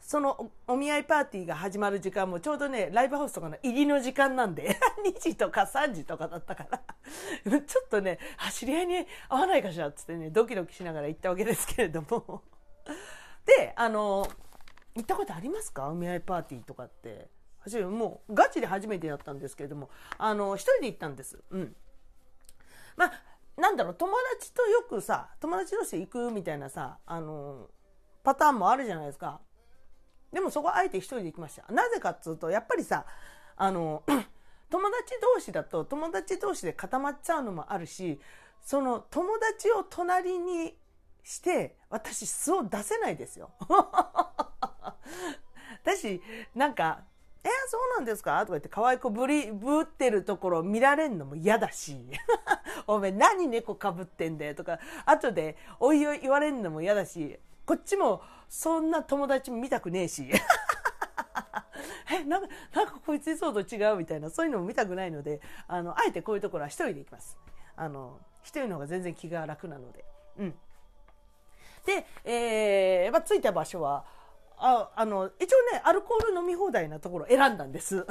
[0.09, 6.81] そのお見合いパーティーが始まる時間もちょうどね、ライブハウスとかの入りの時間なんで、 2時とか3時とかだったから、
[7.61, 8.17] ちょっとね、
[8.51, 8.95] 知り合いに
[9.29, 12.41] 会わないかしらっつってね、ドキドキしながら行ったわけですけれども。
[13.45, 14.25] で、あの、
[14.95, 15.87] 行ったことありますか？
[15.89, 17.29] お見合いパーティーとかって。
[17.87, 21.39] もうガチで初めてやったんですけれども、あの、一人で行ったんです。
[21.51, 21.75] うん。
[22.95, 23.11] まあ、
[23.57, 27.69] なんだろう友達とよくさ友達同士で行くみたいなさあの
[28.23, 29.41] パターンもあるじゃないですか
[30.31, 33.05] でもそこはあえて一人で行きましたなぜかっつうとやっぱりさ
[33.55, 34.03] あの
[34.69, 38.19] 友達同士だと友達同士で固まっちゃうのもあるし
[38.61, 40.75] その友達を隣に
[41.23, 43.51] して私素を出せないですよ。
[45.83, 46.21] だし
[46.55, 47.03] なんか
[47.43, 51.97] 「えー、そうなんですか?」とか言って可愛くぶりぶってるところ見られるのも嫌だし
[52.87, 57.39] 「おめえ何猫かぶってんだよ」とか後でおいおい言われるのも嫌だし
[57.69, 60.27] こっちもそんな友達見たくねえし。
[62.11, 67.37] えなんかなんかこいついそうと違うみたいなそういうのも見たくないのであのあえてこういうところは一人で行きます。
[67.75, 70.03] あの一人の方が全然気が楽なので。
[70.39, 70.59] うん、
[71.85, 74.03] で、えーまあ、着いた場所は
[74.57, 78.03] ああの一応ねアルコール飲み放題なところ選んだんです。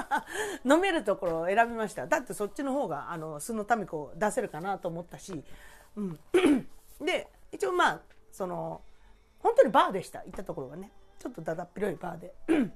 [0.64, 2.06] 飲めるところを選びました。
[2.06, 5.44] だってそっちの方があの素の民子を出せるかなと思ったし、
[5.94, 6.18] うん、
[7.04, 8.00] で一応まあ
[8.32, 8.80] その
[9.44, 10.20] 本当にバーでした。
[10.20, 10.90] 行ったところがね。
[11.18, 12.34] ちょっとだだっ広いバーで。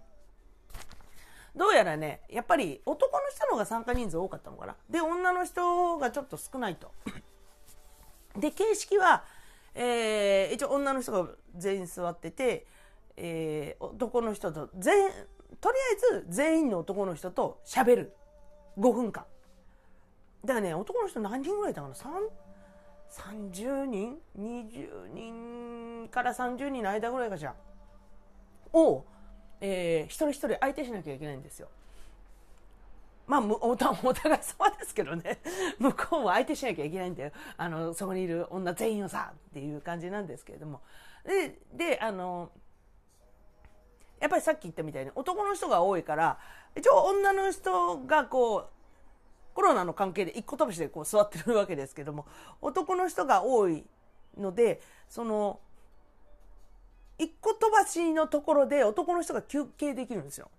[1.57, 4.77] どうやらねやっぱり男の人の方が参加人数多かったのかな。
[4.91, 6.93] で女の人がちょっと少ないと。
[8.37, 9.25] で形式は、
[9.75, 12.67] えー、一応女の人が全員座ってて、
[13.17, 15.11] えー、男の人と全
[15.61, 15.77] とり
[16.13, 18.15] あえず全員の男の人と喋る。
[18.79, 19.25] 5分間。
[20.45, 21.95] だからね男の人何人ぐらいいたかな？
[23.11, 27.55] 30人20人から30人の間ぐらいかじゃ
[28.73, 29.05] を、
[29.61, 31.69] えー、一人一人相手しなきゃいけないんですよ。
[33.27, 35.39] まあ、お互い様ですけどね。
[35.79, 37.33] 向こうも相手しなきゃいけないんだよ。
[37.59, 40.81] あの、そこにいる女全員をさ、っていう感じなんですけれども。
[41.25, 42.51] で、で、あの、
[44.19, 46.39] やっぱりさっき言ったみたいに男の人が多いから、
[46.75, 48.69] 一応女の人がこう、
[49.55, 52.27] コロナの関係で一個飛ばしでこう座ってるわけですけども、
[52.61, 53.85] 男の人が多い
[54.37, 55.61] ので、その、
[57.19, 60.51] 一個飛ばしのところで男の人が休憩できるんですよ。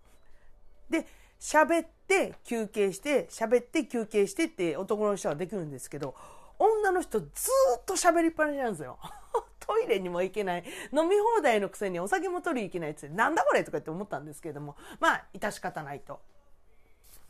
[0.89, 1.07] で、
[1.39, 6.15] 喋って休憩して、喋って休憩してって男の人はできるんですけど、
[6.57, 8.99] 女の人ずっと喋りっぱなしなんですよ。
[9.59, 10.63] トイレにも行けない。
[10.91, 16.19] 飲み放題のくせにお酒も取り行けないってなんだこれとかって思ったんですけれども、まあ、致し方ないと。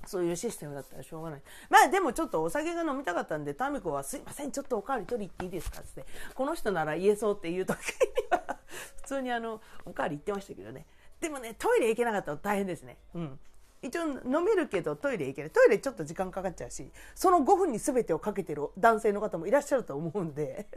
[0.10, 1.42] そういうシステムだったらしょうがない。
[1.70, 5.82] まあでもちょっとお酒が飲みたかったんで、タミコはすいません、ちょっとおかわり取り行っていいですか？
[5.82, 7.84] って、この人なら言えそうっていう時に
[8.32, 8.58] は
[8.98, 10.88] 普通にあの、おかわり行ってましたけどね。
[11.20, 12.98] でもね、トイレ行けなかったら大変ですね。
[13.14, 13.40] うん。
[13.84, 15.52] 一応飲めるけどトイレ行けない。
[15.52, 20.66] トイレちょっと時間かかっちゃうし、その5分に全てをかけてる男性の方もいらっしゃると思うんで。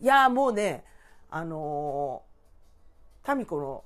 [0.00, 0.84] いやもうね、
[1.30, 3.84] あのー、タミコの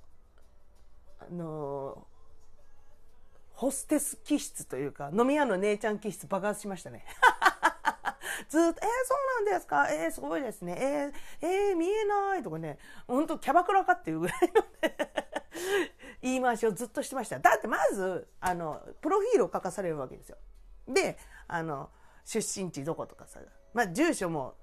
[1.21, 2.07] あの
[3.65, 7.03] ホステス気質というか、飲み屋の姉ちゃん気質爆発しましたね。
[8.51, 9.91] ずっと、えー、そうなんですか？
[9.91, 11.13] えー、すごいですね。
[11.41, 14.97] えー、えー、見えないとかね、ほんとキャバクラかっていうぐらいのね
[16.21, 17.39] 言い回しをずっとしてました。
[17.39, 20.37] だってまず、あの、プロフィールを書かされるわけですよ。
[20.87, 21.17] で、
[21.49, 21.89] あの、
[22.27, 23.41] 出身地どことかさ、
[23.73, 24.57] まあ、住所も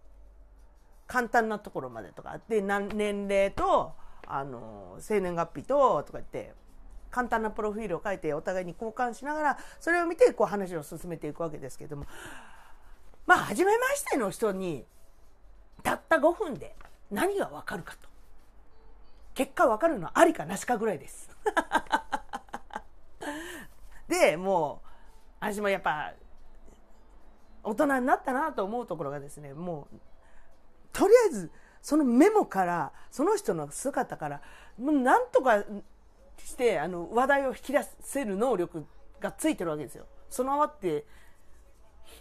[1.08, 3.96] 簡単なところまでとか、で、年齢と、
[4.28, 6.54] あの生年月日ととか言って
[7.12, 12.06] 簡単なプロフィールを書いてお互いに交換しながらそれを見てこう話を進めていくわけですけども
[13.28, 14.86] まあ初めましての人に
[15.84, 16.76] たった5分で
[17.12, 18.10] 何がわかるかと
[19.34, 21.30] 結果わかるのはありかなしかぐらいです。
[24.08, 24.88] でもう
[25.40, 26.14] 私もやっぱ
[27.64, 30.00] 大人になったなと思うところがですねもう
[30.92, 34.42] とりあえずそのメモからその人の姿から
[34.78, 35.64] もうなんとか
[36.48, 38.86] してあの話題を引き出せる能力
[39.20, 40.06] がついてるわけですよ。
[40.30, 41.06] 備わって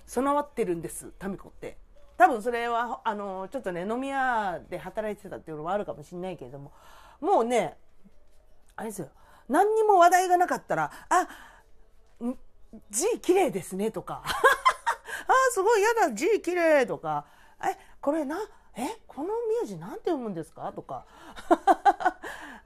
[0.06, 1.78] 備わってるんですタミコって。
[2.16, 6.72] 多分それはあのちょっとね飲み屋で働いてたっていうのもあるかもしれないけれども。
[7.20, 7.76] もうね
[8.76, 9.08] あれですよ。
[9.48, 11.28] 何にも話題がなかったら「あ
[12.88, 17.26] 字綺麗ですね」とか「あすごいやだ字綺麗とか
[17.62, 18.38] 「えこれな
[18.74, 19.28] えこの
[19.60, 21.04] 名字なんて読むんですかとか。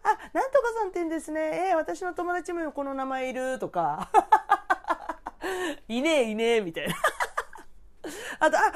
[0.04, 4.10] あなんとかさんって言うんですねえ私の友達もこの名前いるとか
[5.88, 6.94] いねえいねえみたいな
[8.38, 8.72] あと、あ、今日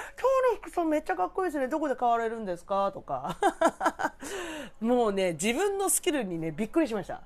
[0.55, 1.69] の服装めっちゃかっこいいですね。
[1.69, 2.91] どこで買われるんですか？
[2.93, 3.37] とか。
[4.81, 7.21] もうね、自分のスキルにね、びっくりしました。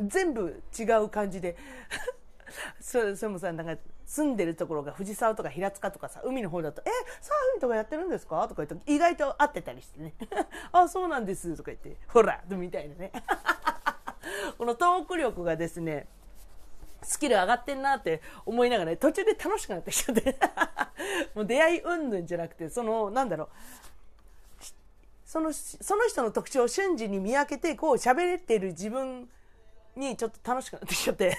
[0.00, 1.56] 全部違う感じで。
[2.80, 6.90] そそれもさ、なんか、住んでるところが藤沢とか平塚とかさ、海の方だと、え、
[7.20, 8.46] サーフィンとかやってるんですか？
[8.48, 10.14] とか言って、意外と合ってたりしてね。
[10.72, 13.12] あ、そうなんです、とか言って、ほら、みたいなね。
[14.56, 16.06] このトーク力がですね、
[17.02, 20.36] スキル上がってんなって思いながら、ね、途中で楽しくなってきちゃって。
[21.34, 23.48] もう出会い云々じゃなくてそのなんだろう。
[25.24, 29.28] そのその人の特徴を瞬時に見分けてこう喋れてる自分
[29.94, 31.36] にちょっと楽しくなってきちゃって。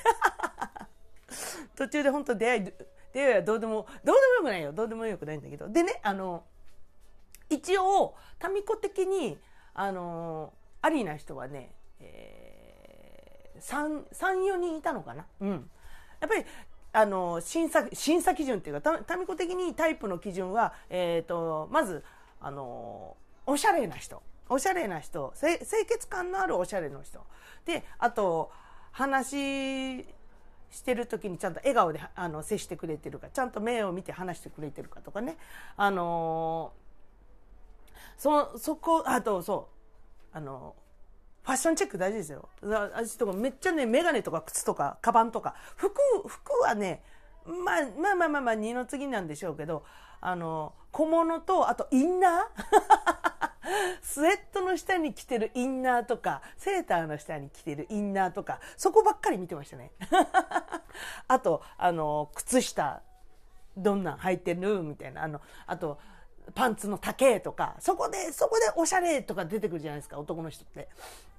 [1.75, 2.63] 途中で本当出会い
[3.13, 4.71] 出会いはどうでもどうでもよくないよ。
[4.73, 5.69] どうでもよくないんだけど。
[5.69, 6.43] でねあの
[7.49, 8.15] 一応
[8.53, 9.37] 民子的に
[9.73, 15.25] あのありな人はね、えー、34人いたのかな。
[15.41, 15.69] うん。
[16.19, 16.45] やっぱり
[16.93, 22.03] あの審査審査基準っていうか民子的にタイプの基準は、えーと、まず
[22.41, 23.15] あの
[23.45, 24.21] おしゃれな人。
[24.49, 25.33] おしゃれな人。
[25.39, 27.25] 清潔感のあるおしゃれの人。
[27.65, 28.51] であと
[28.91, 30.05] 話
[30.69, 35.37] してる時にちゃんと笑顔であの接してくれてるかちゃんと目を見て話してくれてるかとかね。
[35.75, 36.73] あの
[38.17, 39.69] そそこあとそ
[40.33, 40.37] う。
[40.37, 40.75] あの
[41.43, 42.49] ファッションチェック大事ですよ。
[42.61, 45.93] 私とかめっちゃね眼鏡とか靴とかカバンとか服
[46.27, 47.01] 服はね
[47.45, 49.85] まあまあまあまあまあ二の次なんでしょうけど
[50.19, 53.46] あの小物とあとインナー。
[54.01, 59.91] スウェットの下に着てるインナーとか、セーターの下に着てるインナーとか、そこばっかり見てましたね。
[61.27, 63.01] あと、あの、靴下、
[63.75, 65.23] どんなん履いてるみたいな。
[65.23, 65.99] あの、あと、
[66.55, 70.87] パンツの丈とか、そこで、そこでおしゃれとか出てくるじゃないですか、男の人って。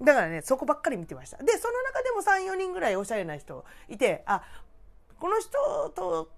[0.01, 1.39] だからね、そこばっかり見てました。
[1.39, 4.43] で、その中でも3、4人ぐらいおしゃれな人いて、あ、
[5.19, 6.31] この人と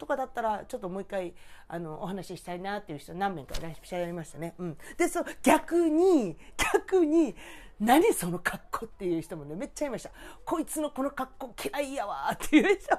[0.00, 1.34] とかだったらちょっともう一回
[1.68, 4.54] あのお話ししたいなっていう人何名かいらっしゃいましたね。
[4.58, 6.38] うん、でそ逆に
[6.74, 7.36] 逆に
[7.78, 10.10] 何その格好っていう人もねめっちゃいました。
[10.46, 12.96] こいつのこの格好嫌いやわっていう人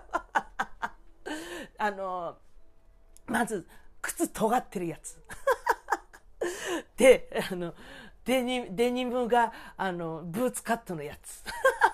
[1.79, 2.37] あの
[3.25, 3.67] まず
[3.99, 5.19] 靴尖ってるやつ。
[6.97, 7.73] であの
[8.25, 11.43] デニデニムがあのブーツカットのやつ。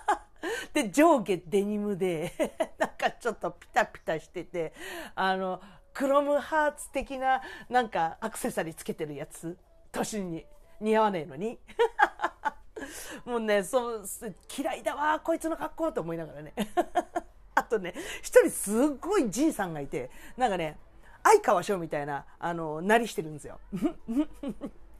[0.73, 2.31] で、上下デニムで
[2.77, 4.73] なんかちょっとピタピタしてて、
[5.15, 5.61] あの、
[5.93, 9.57] クロムハーツ的ななんかアクセサリーつけてるやつ、
[9.91, 10.45] 年に
[10.79, 11.59] 似合わねえのに？
[13.25, 14.05] もうね、そう、
[14.55, 16.53] 嫌いだわ、こいつの格好と思いながらね。
[17.55, 20.77] あとね、一人すっごいじいさんがいて、なんかね、
[21.23, 23.59] 相川翔みたいな、あの、なりしてるんですよ。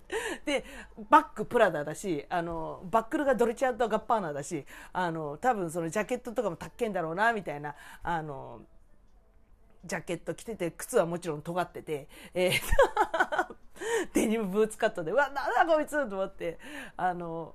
[0.46, 0.64] で
[1.10, 8.62] バッグプラダだしあのバックルがドルチアとガッパーナだしあの多分そのジャケットとかもたっけんだろうなみたいなあの
[9.86, 12.52] ジャケット着てて靴はもちろん尖ってて、えー、
[14.14, 16.60] デニムブーツカットでうわなんだこいつと思って
[16.96, 17.54] あの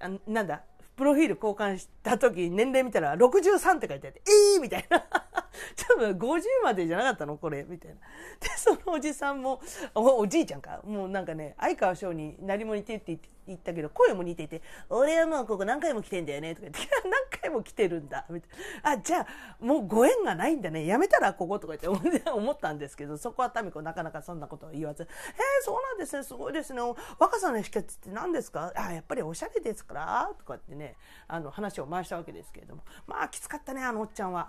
[0.00, 0.62] あなんだ
[1.00, 5.00] プロフィール交換した時年齢見たら63って書いてあってえー、みたいな
[5.88, 7.96] 多分50までじゃなかったのこれみたいな。
[8.38, 9.62] で、そのおじさんも、
[9.94, 10.82] おじいちゃんか。
[10.84, 13.28] もうなんかね、相川翔に何も似てって言って
[13.58, 18.50] たけど、声も似ていて、俺はもうここ何回も来てんだよね、とか言って、 何回も来てるんだ、みたい
[18.82, 18.90] な。
[18.92, 19.26] あ、じゃあ、
[19.64, 20.86] もうご縁がないんだね。
[20.86, 26.80] やめたらこことか言って 思ったんですけど、そこは民子なかなかそんなことは言わず、へえ、そうなんですね、すごいですね。
[27.18, 28.72] 若さの秘訣って何ですか？
[28.76, 30.96] あ、やっぱりおしゃれですからとかってね、
[31.28, 34.48] あの話を回したわけですけれども、まあきつかったね、あのおっちゃんは。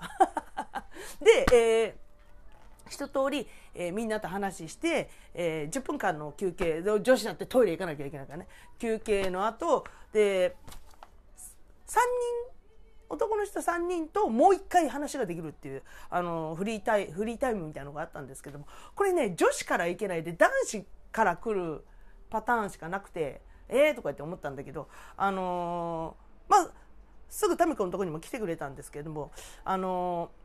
[1.22, 2.11] で、えー
[2.90, 8.48] 一通り、えー、みんなと話して、えー、10分間の休憩女子だってトイレ行かなきゃいけないからね。
[8.80, 10.56] 休憩の後で
[11.88, 12.52] 3人
[13.10, 21.84] 男の人3人ともう1回話ができるっていうあのフリータイフリータイムみたいなのがあったんですけどもこれね女子から行けないで男子から来る
[22.30, 26.72] パターンしかなくてええー、とかって思ったんだけどあのー、まあ
[27.30, 29.32] すぐ民子のとこにも来てくれたんですけども
[29.66, 30.41] あのー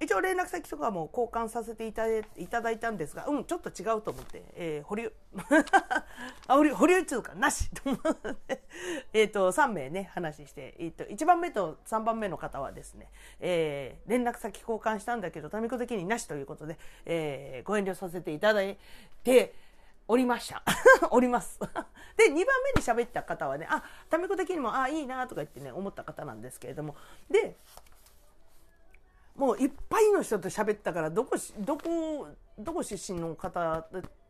[0.00, 5.12] 一応連絡先とかも交換させていただいたんですが、うん、ちょっと違うと思って、えー、保留。
[6.48, 7.98] あ、保留、保留通貨なしと思
[8.32, 8.62] って、
[9.12, 18.78] えっと、3名ね、話して、えっ、ー、と、1番目と3番目の方はですね、えー、連絡先交換したんだけど、タミコ的になしということで、えー、ご遠慮させていただい
[19.22, 19.54] て、
[20.08, 20.64] おりました。
[21.12, 21.60] おります。
[21.60, 22.46] で、2番目に
[22.82, 26.96] 喋った方はね、あ、タミコ的にも、あ、いいなとか言ってね、思った方なんですけれども、
[27.30, 27.56] で、
[29.40, 32.28] もういっぱいの人と喋ったからどこどこ
[32.58, 33.86] どこ出身の方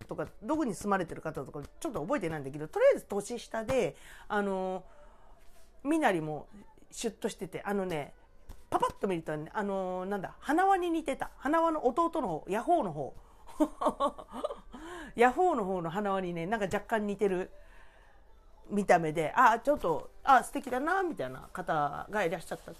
[0.07, 3.97] とかどこに住まれてる方とかちょっと覚えてないんだけどとりあえず年下で
[4.29, 4.85] あの
[5.83, 6.47] 身なりも
[6.93, 8.13] シュッとしててあのね
[8.71, 11.33] パパッと見ると、ね、あのなんだ花輪に似てた。
[11.39, 13.17] 花輪の弟の方ヤホーの方。
[15.17, 17.51] ヤホーの方 の花輪にねなんか若干似てる。
[18.71, 22.73] 見た目であちょっとあ素敵だなみたいな方がいらっしゃった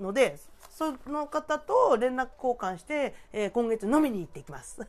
[0.00, 0.36] ので
[0.70, 4.80] その方と連絡交換して、えー、今月飲みに行ってきます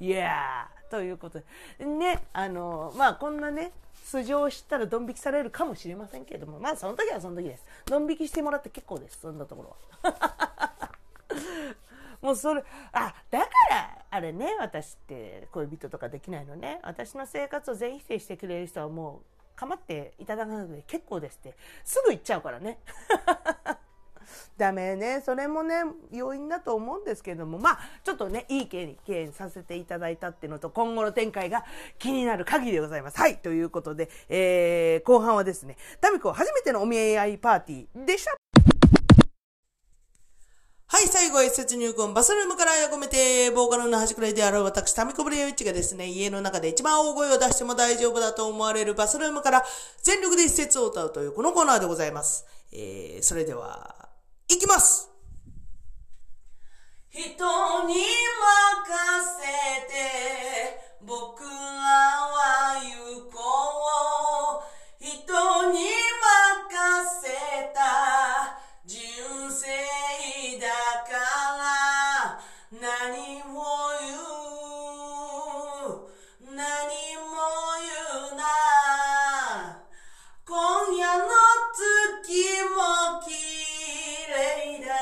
[0.00, 1.40] いや、 ということ
[1.78, 1.84] で。
[1.84, 3.72] ね、あの、まあこんなね、
[4.04, 7.64] 素性を知ったらドン引きされるかもしれませんけれども、まあその時はその時です。
[7.86, 9.20] ドン引きしてもらって結構です。
[9.20, 9.76] そんなところ
[10.10, 10.92] は。
[12.20, 12.62] もうそれ、
[12.92, 16.80] あ、だから、あれね、私って恋人とかできないのね。
[16.82, 22.78] 私の生活を全否定してくれる人はもう、構っていただかなくて結構ですって、すぐ行っちゃうからね。
[24.58, 25.22] ダメね。
[25.22, 25.76] それもね、
[26.10, 31.64] 要因だと思うんですけども、まあ、ちょっとね、いい経験させていただいたっていうのと、今後の展開が
[31.98, 33.18] 気になる限りでございます。
[33.18, 33.38] はい。
[33.38, 38.36] ということで、えー、後半はですね、タミコ初めてのお見合いパーティーでした。
[40.92, 49.64] はい、最後は一節入魂、バスルームからや込めて、ボーカルの端くらいである私、タミコブレイウチがですね、家の中で一番大声を出しても大丈夫だと思われるバスルームから
[50.02, 52.44] 全力で一節を歌うというこのコーナーでございます。
[52.72, 54.10] えー、それでは、
[54.48, 55.10] いきます
[57.08, 58.04] 人に任
[59.40, 59.46] せ
[59.88, 63.38] て、僕らは行こ
[64.60, 64.72] う。
[65.00, 65.90] 人に任
[67.22, 67.51] せた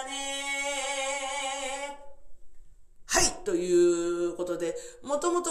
[0.04, 1.98] ね
[3.06, 5.50] はいということでもともと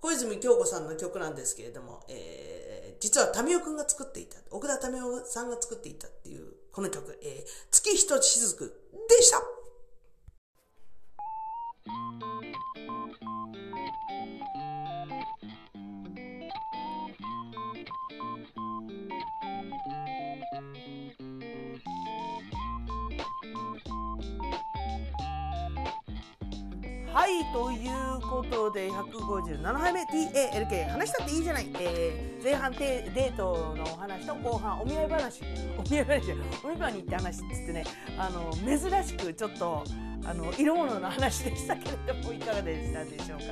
[0.00, 8.72] 小泉京子さんの曲なんですけれども、えー、実は民生くんが作っていた奥田民生さんが作っていたっていうこの曲、えー、月一つ雫
[9.08, 9.42] でした。
[27.52, 31.68] ということで、157杯目 TALK 話したっていいじゃない。
[31.78, 35.42] えー、前半デートのお話と後半お見合い話。
[35.78, 36.32] お見合い話、
[36.64, 37.84] お見合いに行って話っつってね、
[38.16, 39.84] あの、珍しくちょっと、
[40.24, 43.44] あの、色物の話でしたけれども、いかがでしたでしょうか。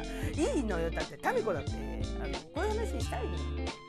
[0.56, 0.90] いいのよ。
[0.90, 3.38] だって、タミコだって、あの、こういう話したいのよ。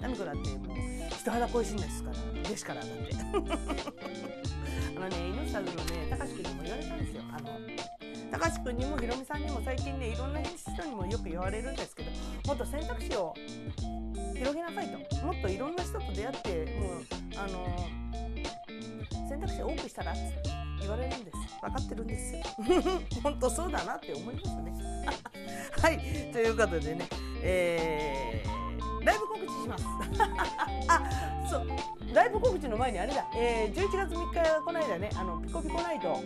[0.02, 0.78] タミコだってもう、
[1.18, 2.50] 人肌恋しいんですから。
[2.50, 3.16] ですから、だって。
[4.98, 7.24] あのね、猪下のね、高橋君にも言われたんですよ。
[7.32, 7.71] あの、
[8.32, 12.12] 高橋君にもひろみさんにも最近ねいろんな人にもよく言われるんですけど
[12.48, 13.34] もっと選択肢を
[14.36, 17.02] 広げなさいともっといろんな人と出会ってもう
[17.38, 18.02] あの
[19.28, 20.34] 選択肢を多くしたらって
[20.80, 22.42] 言われるんです分かってるんですよ
[23.22, 24.72] 本当そうだなって思いますね。
[25.82, 25.98] はい
[26.32, 27.08] ということでね。
[27.44, 28.71] えー、
[29.04, 29.86] ライブ告知します。
[30.88, 31.68] あそう。
[32.14, 36.18] ライブ告知の前にあれだ、えー、11月3日この間ねあのピコピコナイト。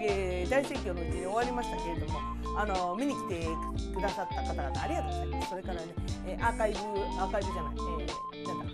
[0.00, 2.20] えー、大盛況のうちに終わりましたけれども
[2.56, 3.48] あの見に来て
[3.92, 5.48] くださった方々ありがとうございます。
[5.50, 5.80] それからね、
[6.24, 8.72] えー、アーカイブアーカイブじゃない、えー、なん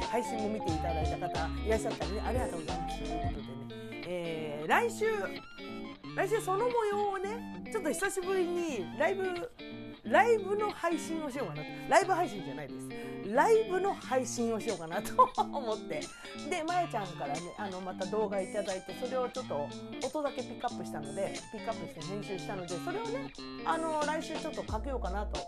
[0.00, 2.98] だ配信も見ていただいた方いらっしゃったりねありがとうございます。
[2.98, 5.04] ということでね、えー、来週
[6.16, 9.22] 来週その模様をねちょっと久しぶりにライブ
[10.10, 12.88] ライブの配信をしようかなライブ配信じゃないです。
[13.32, 16.00] ライブの配信をしようかなと思って。
[16.48, 19.68] でまやちゃんからねあのまた動画いただいてそれをちょっと
[20.06, 23.32] 音だけピックアップしたのでピックアップして編集したのでそれをね
[23.66, 25.40] あの来週ちょっとかけようかなと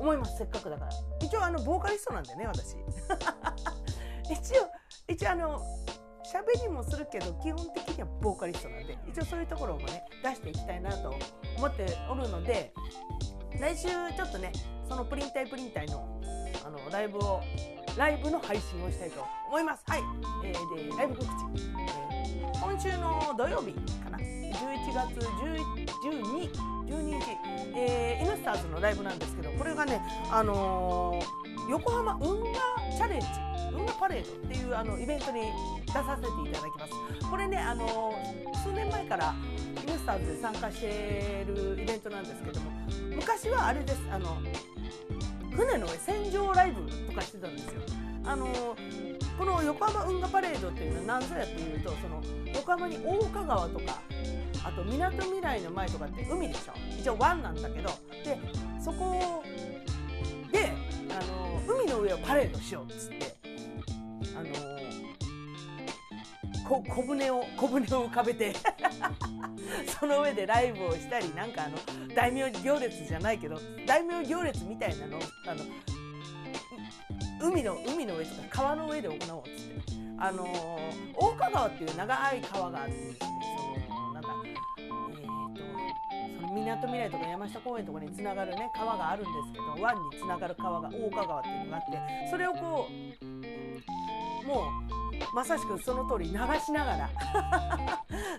[0.00, 0.38] 思います。
[0.38, 0.90] せっかくだから。
[1.20, 2.76] 一応あのボーカリストなんでね私。
[4.30, 4.70] 一応
[5.08, 5.60] 一応あの
[6.24, 11.14] 喋りもするけど基本的にはボーカリストなんで一応そういうところもね出していきたいなと
[11.58, 12.72] 思っておるので
[13.60, 14.52] 来週ちょっとね
[14.88, 16.20] そのプリン体プリン体の
[16.64, 17.40] あのライブを
[17.96, 19.84] ライブの配信をしたいと思います。
[19.86, 20.02] はい、
[20.44, 21.30] えー、でライブ告知、
[21.78, 24.18] えー、今週の土曜日かな。
[24.18, 26.50] 11月12
[26.86, 27.24] 12日、
[27.76, 30.00] えー、イヌスターズのライブなんですけどこれがね
[30.30, 32.52] あのー、横浜運河
[32.96, 33.53] チャレンジ。
[33.76, 35.42] 運河パレードっていうあのイベントに
[35.86, 37.30] 出させていただきます。
[37.30, 38.14] これねあの、
[38.62, 39.34] 数年前から
[39.82, 42.70] イヌスターズで参加しているイベントなんですけども
[43.16, 44.38] 昔はあれですあの
[45.50, 47.82] 船の上船上ライブとかしてたんですよ。
[48.24, 48.48] あの
[49.36, 52.22] この横浜運河パレードっていうのは何ぞやっていうとその
[52.54, 54.00] 横浜に大岡川とか
[54.64, 56.72] あとみなとみらいの前とかって海でしょ。
[56.98, 57.90] 一応湾なんだけど
[58.24, 58.38] で
[58.80, 59.42] そこ
[60.50, 60.72] で
[61.10, 63.23] あの海の上をパレードしようっつって。
[64.36, 64.48] あの
[66.68, 68.54] こ小舟を小舟を浮かべて
[69.98, 71.76] その上でライブをしたりなんかあの
[72.14, 75.64] 大名行列じゃないけど大名行列みたいなのあの
[77.40, 80.04] 海の海の上とか川の上で行おうっつって。
[80.18, 80.46] あの
[81.14, 84.28] 大川っていう長い川があってそのなんだ
[84.78, 92.88] えーと、そのみなとみらいとか山下公園とかにつながるね川があるんですけど湾につながる川が大岡川っていうのがあってそれをこ
[93.20, 93.24] う
[94.46, 97.10] もうまさしくその通り流しながら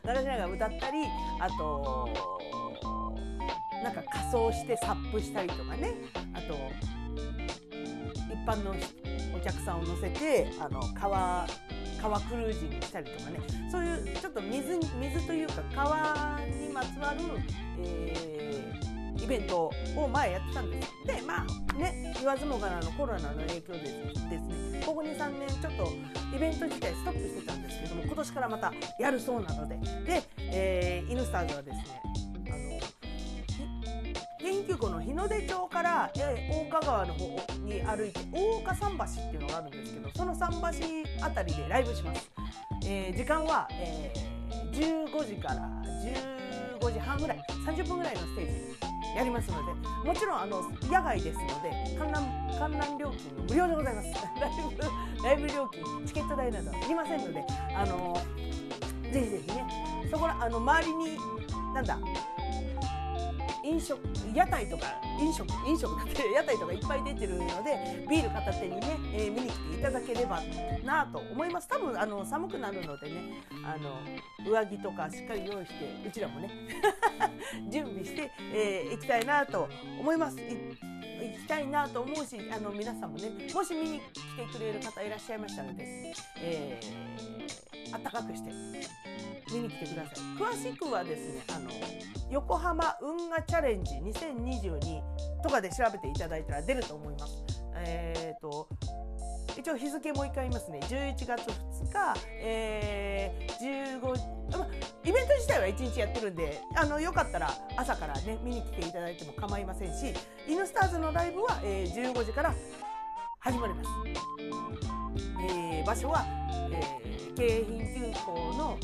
[0.14, 1.04] 流しながら歌ったり
[1.40, 2.10] あと
[3.84, 5.94] なんか仮装してサップしたりとかね。
[6.34, 6.58] あと
[8.34, 8.74] 一般の
[9.36, 11.46] お客さんを乗せてあの川
[12.02, 13.40] 川クルージングしたりとかね。
[13.72, 17.20] そういうちょっと水水というか川にまつわる、
[17.80, 20.92] えー、イベントを前やってたんです。
[21.06, 24.84] でまあね言わずもがなのコロナの影響でですね。
[24.86, 25.94] ここ23年ちょっと
[26.36, 29.76] イベント自体ストップしてたんですけども今年からまたやるそうなので。
[30.06, 32.16] で、えー、イヌスターズはですね
[34.46, 37.26] 研究湖の日の出町から、えー、大岡川の方
[37.64, 40.62] に歩いて大岡桟橋っていうのがあるんですけどその桟
[41.18, 42.30] 橋あたりでライブします、
[42.86, 45.68] えー、時間は、えー、15時から
[46.80, 49.72] 15時半ぐらい30分ぐらいのステージやりますので
[50.08, 52.24] もちろんあの野外ですので観覧
[52.60, 54.08] 観覧料金無料でございます。
[54.40, 54.52] ライ
[55.18, 57.46] ブライブ料金チケット代などいりませんので
[57.76, 58.18] あの
[59.12, 59.66] ぜひぜひね
[60.12, 61.18] そこらあの周りに
[61.74, 61.98] なんだ
[63.64, 64.00] 飲食
[64.34, 64.88] 屋台とか
[65.20, 70.42] 飲食飲食だって屋台とかいっぱい出てるのでビール片手にね、えー、見に来ていただければ
[70.84, 71.68] なと思います。
[71.68, 73.16] 多分あの寒くなるのでね
[73.64, 74.00] あの
[74.50, 76.50] 上着とかしっかり用意してうちらもね
[77.70, 79.68] 準備して、えー、行きたいなと
[80.00, 80.38] 思います。
[81.46, 88.52] きたいなと思うしあの皆さんもねもし見に来てくれる方いらっしゃいましたので、えー、あったかくして
[89.54, 91.70] 見に来てください詳しくはですねあの
[92.32, 95.02] 横浜運河チャレンジ2022
[95.44, 97.46] とかで調べていただいたら出ると思います。
[97.78, 98.68] えーと、
[99.58, 104.68] 一応日付もう一回言いますね11月2日、えー、15、ま、
[105.04, 110.14] イベント自体は1日やってるんであのよかったら朝からね見に来ていただいても構いませんし
[110.48, 112.54] 「イヌスターズ」のライブは、えー、15時から
[113.40, 113.90] 始まります。
[115.48, 116.26] えー、場所は、
[116.72, 118.78] えー、京浜急行の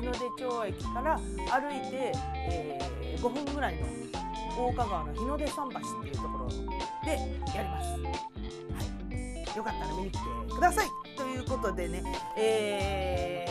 [0.00, 1.22] 日の出町駅から歩
[1.70, 2.12] いて、
[2.48, 3.86] えー、5分ぐらいの
[4.58, 7.12] 大川の日の出桟橋っていうところで
[7.54, 7.90] やります。
[7.92, 8.99] はい、
[9.56, 10.24] よかったら見に来て
[10.54, 12.02] くださいということでね、
[12.36, 13.46] え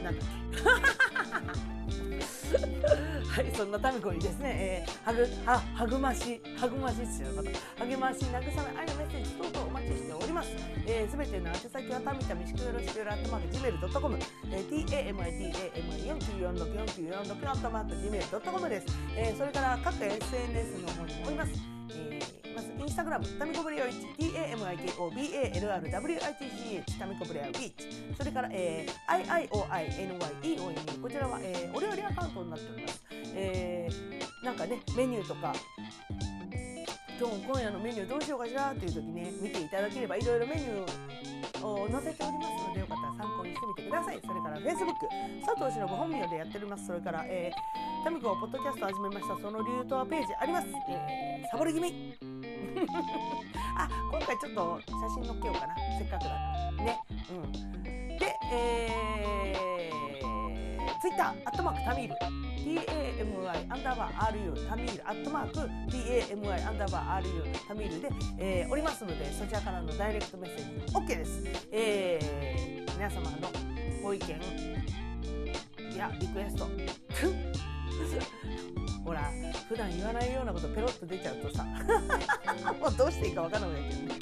[0.00, 0.34] ー、なんだっけ
[3.34, 7.50] はい、そんなタミコにですね、えー、はぐ、は、はぐまし、はぐましっていうこと、
[7.84, 8.38] 励まし、慰め、
[8.78, 10.50] 愛のメッセージ等々お待ちしております。
[10.86, 14.18] えー、べての宛先はたみたみしくよろしくよろアットマーク gmail.com、
[14.52, 18.86] えー、tamitama49464946 アットマーク gmail.com です。
[19.16, 21.73] えー、それから各 SNS の方にもおります。
[22.84, 28.04] インスタグラム、タミコブレアウィッチ、TAMIKOBALRWITCH、タミコブレアウィッチ。
[28.18, 33.02] それから、えー、IIOINYEON、こちらは、えー、お料理アカウントになっております。
[33.34, 35.54] えー、なんかね、メニューとか、
[37.18, 38.72] 今日今夜のメニューどうしようかしら？
[38.72, 44.20] っていう時ね見ていただければいろいろメニューを載せておりますのでよかったら参考にしてみてください。
[44.20, 45.08] それから Facebook
[45.46, 46.86] 佐藤忍本名でやっております。
[46.86, 47.54] それから、えー、
[48.04, 49.38] タミコポッドキャスト始めました。
[49.40, 52.33] その理由とはページあります、えー、サボり気味。
[53.76, 55.74] あ今回ちょっと写真載っけようかな。
[55.98, 56.72] せっかくだから。
[56.84, 56.98] ね。
[57.30, 57.52] うん。
[58.18, 62.44] でえー、Twitter アットマークタミール。
[62.64, 65.58] TAMI アンダーバー RU タミールアットマーク
[65.90, 68.08] TAMI アンダーバー RU タミールで、
[68.38, 73.48] えー、おりますのでそちらからのダイレクトメッセージ OK です、えー、皆様の
[74.02, 75.03] ご意見
[75.94, 76.68] いやリクエスト。
[79.04, 79.30] ほら
[79.68, 81.64] 普段言わないようなことペロッと出ちゃうとさ。
[82.80, 84.14] もうどうしていいか分からないけどね。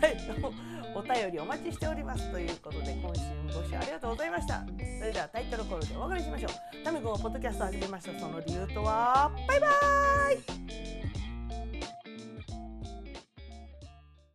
[0.00, 4.64] はいお便りお待ちしておりますということで今週もご視聴ありがとうございました。
[4.98, 6.84] それではタイトルコールでお別れしましょう。
[6.84, 8.18] タミコがポッドキャスト始めました。
[8.18, 11.27] その理由とはバイバーイ。